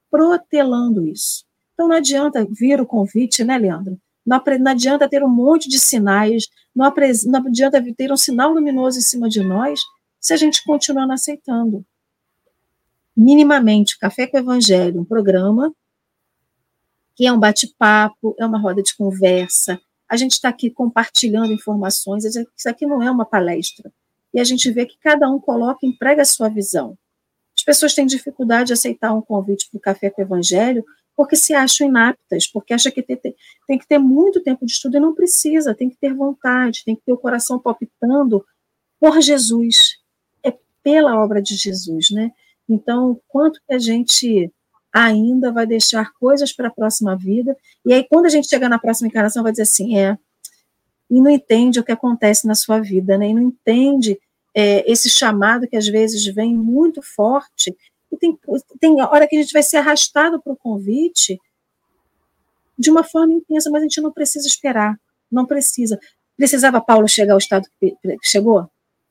[0.09, 1.45] protelando isso.
[1.73, 3.97] Então não adianta vir o convite, né, Leandro?
[4.25, 6.91] Não, adianta ter um monte de sinais, não,
[7.25, 9.79] não adianta ter um sinal luminoso em cima de nós
[10.19, 11.83] se a gente continuar não aceitando.
[13.15, 15.73] Minimamente, Café com o Evangelho, um programa
[17.15, 19.79] que é um bate-papo, é uma roda de conversa.
[20.07, 23.91] A gente está aqui compartilhando informações, isso aqui não é uma palestra.
[24.33, 26.97] E a gente vê que cada um coloca, emprega a sua visão.
[27.57, 30.85] As pessoas têm dificuldade de aceitar um convite para o Café com o Evangelho
[31.15, 33.17] porque se acham inaptas, porque acham que tem,
[33.67, 36.95] tem, que ter muito tempo de estudo e não precisa, tem que ter vontade, tem
[36.95, 38.43] que ter o coração palpitando
[38.99, 39.97] por Jesus,
[40.43, 40.53] é
[40.83, 42.31] pela obra de Jesus, né?
[42.67, 44.51] Então, quanto que a gente
[44.93, 47.55] ainda vai deixar coisas para a próxima vida,
[47.85, 50.17] e aí quando a gente chegar na próxima encarnação vai dizer assim, é,
[51.09, 53.29] e não entende o que acontece na sua vida, né?
[53.29, 54.17] E não entende
[54.55, 57.75] é, esse chamado que às vezes vem muito forte
[58.11, 58.37] e tem,
[58.79, 61.39] tem hora que a gente vai ser arrastado para o convite
[62.77, 64.99] de uma forma intensa, mas a gente não precisa esperar,
[65.31, 65.99] não precisa.
[66.35, 68.67] Precisava Paulo chegar ao estado que chegou?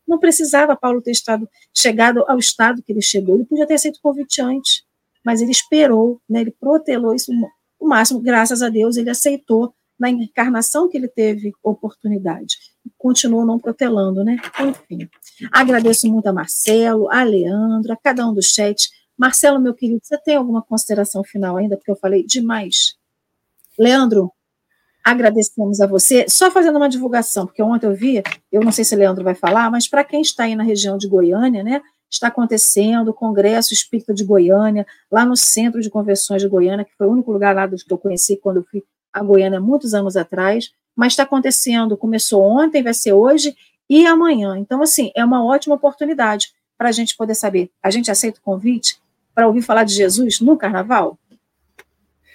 [0.06, 3.36] Não precisava Paulo ter estado, chegado ao estado que ele chegou.
[3.36, 4.82] Ele podia ter aceito o convite antes,
[5.24, 7.30] mas ele esperou, né, ele protelou isso
[7.78, 12.56] o máximo, graças a Deus, ele aceitou na encarnação que ele teve oportunidade.
[12.96, 14.38] Continuou não protelando, né?
[14.58, 15.06] Enfim.
[15.52, 18.88] Agradeço muito a Marcelo, a Leandro, a cada um do chat.
[19.16, 21.76] Marcelo, meu querido, você tem alguma consideração final ainda?
[21.76, 22.94] Porque eu falei demais.
[23.78, 24.32] Leandro,
[25.04, 26.24] agradecemos a você.
[26.28, 29.34] Só fazendo uma divulgação, porque ontem eu vi, eu não sei se o Leandro vai
[29.34, 31.82] falar, mas para quem está aí na região de Goiânia, né?
[32.10, 36.96] está acontecendo o Congresso Espírita de Goiânia, lá no Centro de Convenções de Goiânia, que
[36.96, 38.82] foi o único lugar lá que eu conheci quando eu fui
[39.12, 43.56] a Goiânia muitos anos atrás, mas está acontecendo, começou ontem, vai ser hoje
[43.88, 44.56] e amanhã.
[44.58, 47.70] Então, assim, é uma ótima oportunidade para a gente poder saber.
[47.82, 48.98] A gente aceita o convite
[49.34, 51.18] para ouvir falar de Jesus no Carnaval?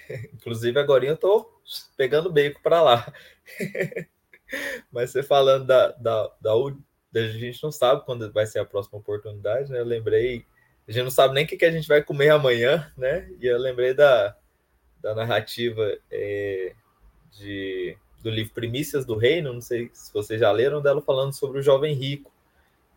[0.34, 1.60] Inclusive, agora eu estou
[1.96, 3.12] pegando beco para lá.
[4.92, 8.98] Mas você falando da, da, da, a gente não sabe quando vai ser a próxima
[8.98, 9.80] oportunidade, né?
[9.80, 10.46] Eu lembrei,
[10.86, 13.28] a gente não sabe nem o que, que a gente vai comer amanhã, né?
[13.40, 14.36] E eu lembrei da,
[15.06, 16.74] da narrativa é,
[17.30, 21.60] de, do livro Primícias do Reino, não sei se vocês já leram dela falando sobre
[21.60, 22.32] o jovem rico,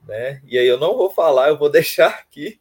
[0.07, 0.41] né?
[0.43, 2.59] E aí eu não vou falar, eu vou deixar aqui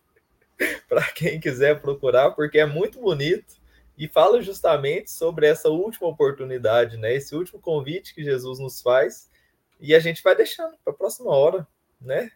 [0.87, 3.57] para quem quiser procurar, porque é muito bonito
[3.97, 7.15] e fala justamente sobre essa última oportunidade, né?
[7.15, 9.31] Esse último convite que Jesus nos faz
[9.81, 11.67] e a gente vai deixando para a próxima hora,
[11.99, 12.31] né?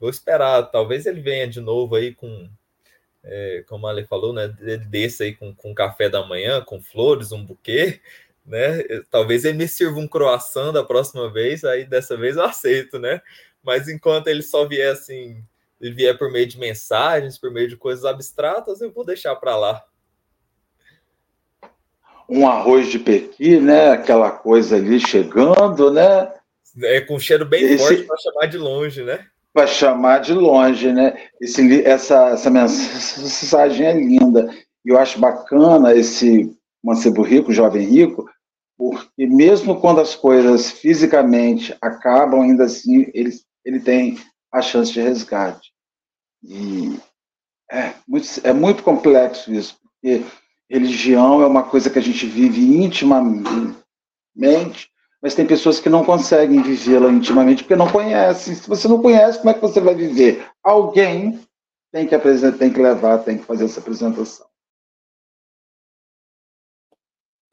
[0.00, 2.48] Vou esperar, talvez ele venha de novo aí com,
[3.24, 4.54] é, como a Ale falou, né?
[4.60, 8.00] Ele desça aí com, com café da manhã, com flores, um buquê,
[8.44, 8.82] né?
[9.10, 13.20] Talvez ele me sirva um croissant da próxima vez, aí dessa vez eu aceito, né?
[13.62, 15.42] Mas enquanto ele só vier assim,
[15.80, 19.56] ele vier por meio de mensagens, por meio de coisas abstratas, eu vou deixar para
[19.56, 19.84] lá
[22.28, 23.90] um arroz de pequi, né?
[23.90, 26.32] Aquela coisa ali chegando, né?
[26.82, 27.78] É com cheiro bem Esse...
[27.78, 29.26] forte para chamar de longe, né?
[29.54, 31.16] Para chamar de longe, né?
[31.40, 34.50] Esse, essa, essa mensagem é linda.
[34.84, 36.50] E eu acho bacana esse
[36.82, 38.28] mancebo rico, jovem rico,
[38.76, 43.30] porque mesmo quando as coisas fisicamente acabam, ainda assim ele,
[43.64, 44.18] ele tem
[44.52, 45.72] a chance de resgate.
[46.42, 46.98] E
[47.70, 50.24] é muito, é muito complexo isso, porque
[50.68, 54.90] religião é uma coisa que a gente vive intimamente,
[55.22, 58.56] mas tem pessoas que não conseguem vivê-la intimamente porque não conhecem.
[58.56, 60.44] Se você não conhece, como é que você vai viver?
[60.62, 61.40] Alguém
[61.92, 64.46] tem que apresentar, tem que levar, tem que fazer essa apresentação.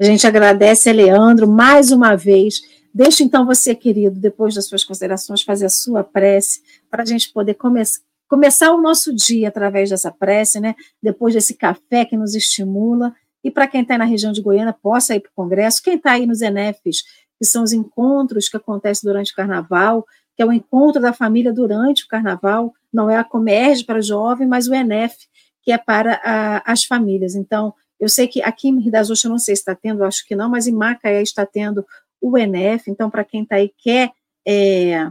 [0.02, 2.62] A gente agradece a Leandro mais uma vez.
[2.92, 7.32] Deixa então você, querido, depois das suas considerações, fazer a sua prece para a gente
[7.32, 10.76] poder começar começar o nosso dia através dessa prece, né?
[11.02, 13.12] Depois desse café que nos estimula.
[13.44, 15.82] E para quem está na região de Goiânia, possa ir para o Congresso.
[15.82, 17.04] Quem está aí nos ENEFs,
[17.40, 21.52] que são os encontros que acontecem durante o Carnaval, que é o encontro da família
[21.52, 25.16] durante o Carnaval, não é a Comerge para jovem, mas o ENEF,
[25.64, 27.36] que é para a, as famílias.
[27.36, 30.04] Então, eu sei que aqui em Rio das Ostras, eu não sei se está tendo,
[30.04, 31.86] acho que não, mas em Macaé está tendo
[32.22, 32.90] o ENEF.
[32.90, 34.12] Então, para quem está aí quer
[34.48, 35.10] é,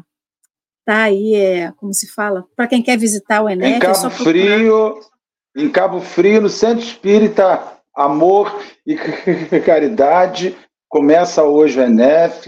[0.88, 4.10] tá aí, é, como se fala, para quem quer visitar o Enef, em Cabo é
[4.10, 5.00] Frio,
[5.54, 8.96] em Cabo Frio, no Centro Espírita Amor e
[9.66, 10.56] Caridade,
[10.88, 12.46] começa hoje o Enef,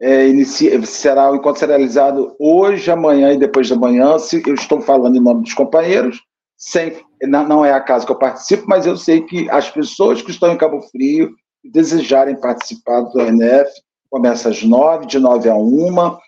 [0.00, 4.18] é, inicia, será o encontro será realizado hoje, amanhã e depois da manhã.
[4.18, 6.22] Se, eu estou falando em nome dos companheiros,
[6.56, 10.30] sem, não é a casa que eu participo, mas eu sei que as pessoas que
[10.30, 11.34] estão em Cabo Frio
[11.64, 13.70] desejarem participar do ENF,
[14.10, 16.18] começa às nove, de nove a uma,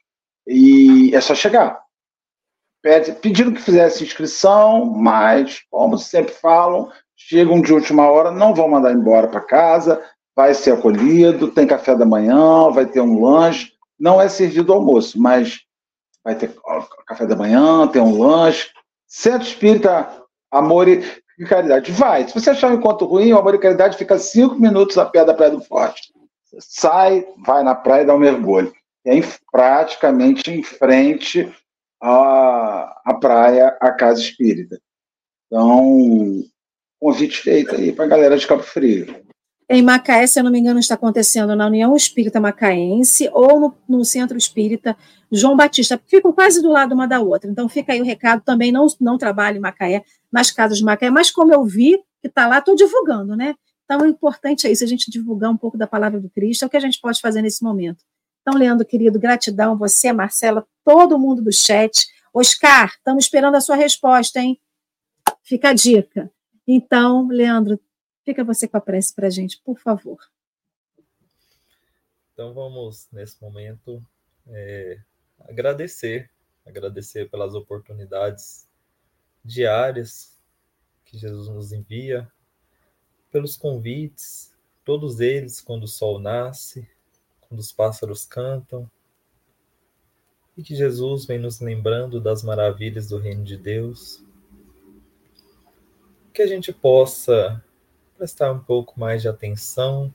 [0.46, 1.80] e é só chegar.
[2.82, 8.68] Pede, pediram que fizesse inscrição, mas, como sempre falam, chegam de última hora, não vão
[8.68, 10.02] mandar embora para casa,
[10.34, 13.72] vai ser acolhido, tem café da manhã, vai ter um lanche.
[13.98, 15.60] Não é servido almoço, mas
[16.24, 16.54] vai ter
[17.06, 18.68] café da manhã, tem um lanche.
[19.06, 21.02] Centro Espírita Amor e
[21.48, 21.92] Caridade.
[21.92, 22.26] Vai.
[22.26, 25.24] Se você achar um encontro ruim, o Amor e Caridade fica cinco minutos a pé
[25.24, 26.12] da Praia do Forte.
[26.58, 28.72] Sai, vai na praia e dá um mergulho
[29.04, 29.20] é
[29.50, 31.50] praticamente em frente
[32.00, 34.80] à, à praia, à Casa Espírita.
[35.46, 36.44] Então,
[36.98, 39.24] convite feito aí para a galera de Cabo Frio.
[39.72, 43.74] Em Macaé, se eu não me engano, está acontecendo na União Espírita Macaense ou no,
[43.88, 44.96] no, Centro Espírita
[45.30, 45.96] João Batista.
[46.08, 47.48] Ficam quase do lado uma da outra.
[47.48, 48.42] Então, fica aí o recado.
[48.42, 50.02] Também não, não trabalho em Macaé,
[50.32, 53.54] nas casas de Macaé, mas como eu vi que está lá, estou divulgando, né?
[53.84, 56.66] Então, o importante é isso, a gente divulgar um pouco da palavra do Cristo, é
[56.66, 58.04] o que a gente pode fazer nesse momento.
[58.42, 62.08] Então, Leandro, querido, gratidão, você, Marcela, todo mundo do chat.
[62.34, 64.60] Oscar, estamos esperando a sua resposta, hein?
[65.44, 66.28] Fica a dica.
[66.66, 67.78] Então, Leandro,
[68.30, 70.18] fica você com a prece para a gente, por favor.
[72.32, 74.00] Então, vamos, nesse momento,
[74.46, 75.00] é,
[75.40, 76.30] agradecer,
[76.64, 78.68] agradecer pelas oportunidades
[79.44, 80.40] diárias
[81.04, 82.30] que Jesus nos envia,
[83.32, 84.54] pelos convites,
[84.84, 86.88] todos eles, quando o sol nasce,
[87.40, 88.88] quando os pássaros cantam,
[90.56, 94.22] e que Jesus vem nos lembrando das maravilhas do Reino de Deus,
[96.32, 97.62] que a gente possa
[98.20, 100.14] prestar um pouco mais de atenção,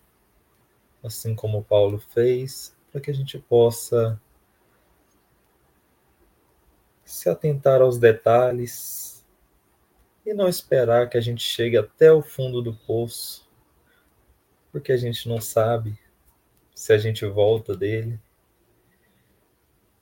[1.03, 4.21] assim como Paulo fez, para que a gente possa
[7.03, 9.25] se atentar aos detalhes
[10.23, 13.49] e não esperar que a gente chegue até o fundo do poço,
[14.71, 15.97] porque a gente não sabe
[16.75, 18.19] se a gente volta dele.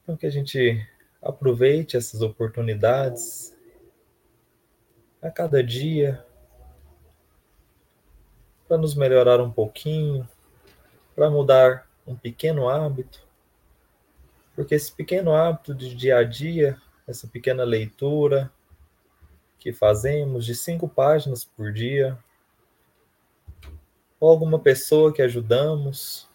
[0.03, 0.85] Então, que a gente
[1.21, 3.57] aproveite essas oportunidades
[5.21, 6.25] a cada dia
[8.73, 10.27] para nos melhorar um pouquinho,
[11.15, 13.23] para mudar um pequeno hábito,
[14.55, 18.51] porque esse pequeno hábito de dia a dia, essa pequena leitura
[19.59, 22.17] que fazemos de cinco páginas por dia,
[24.19, 26.27] ou alguma pessoa que ajudamos,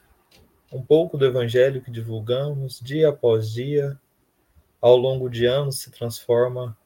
[0.72, 3.99] um pouco do evangelho que divulgamos dia após dia,
[4.80, 6.78] ao longo de anos se transforma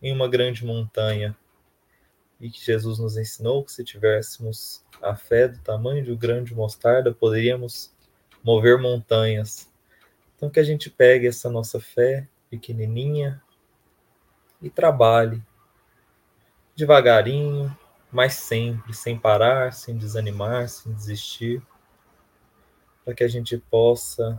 [0.00, 1.36] em uma grande montanha.
[2.44, 6.54] E que Jesus nos ensinou que se tivéssemos a fé do tamanho de um grande
[6.54, 7.90] mostarda, poderíamos
[8.42, 9.66] mover montanhas.
[10.36, 13.42] Então que a gente pegue essa nossa fé pequenininha
[14.60, 15.42] e trabalhe
[16.76, 17.74] devagarinho,
[18.12, 21.62] mas sempre, sem parar, sem desanimar, sem desistir
[23.06, 24.38] para que a gente possa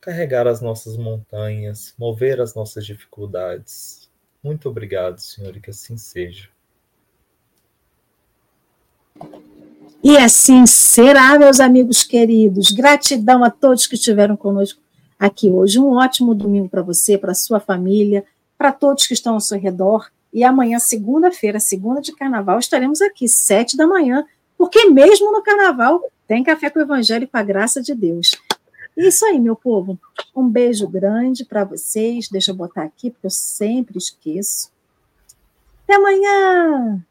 [0.00, 4.03] carregar as nossas montanhas, mover as nossas dificuldades.
[4.44, 6.50] Muito obrigado, Senhor, e que assim seja.
[10.02, 12.70] E assim será, meus amigos queridos.
[12.70, 14.78] Gratidão a todos que estiveram conosco
[15.18, 15.78] aqui hoje.
[15.78, 18.22] Um ótimo domingo para você, para sua família,
[18.58, 20.10] para todos que estão ao seu redor.
[20.30, 24.26] E amanhã, segunda-feira, segunda de carnaval, estaremos aqui, sete da manhã,
[24.58, 28.32] porque mesmo no carnaval tem café com o evangelho com a graça de Deus.
[28.96, 29.98] Isso aí, meu povo.
[30.34, 32.28] Um beijo grande para vocês.
[32.28, 34.70] Deixa eu botar aqui, porque eu sempre esqueço.
[35.84, 37.04] Até amanhã!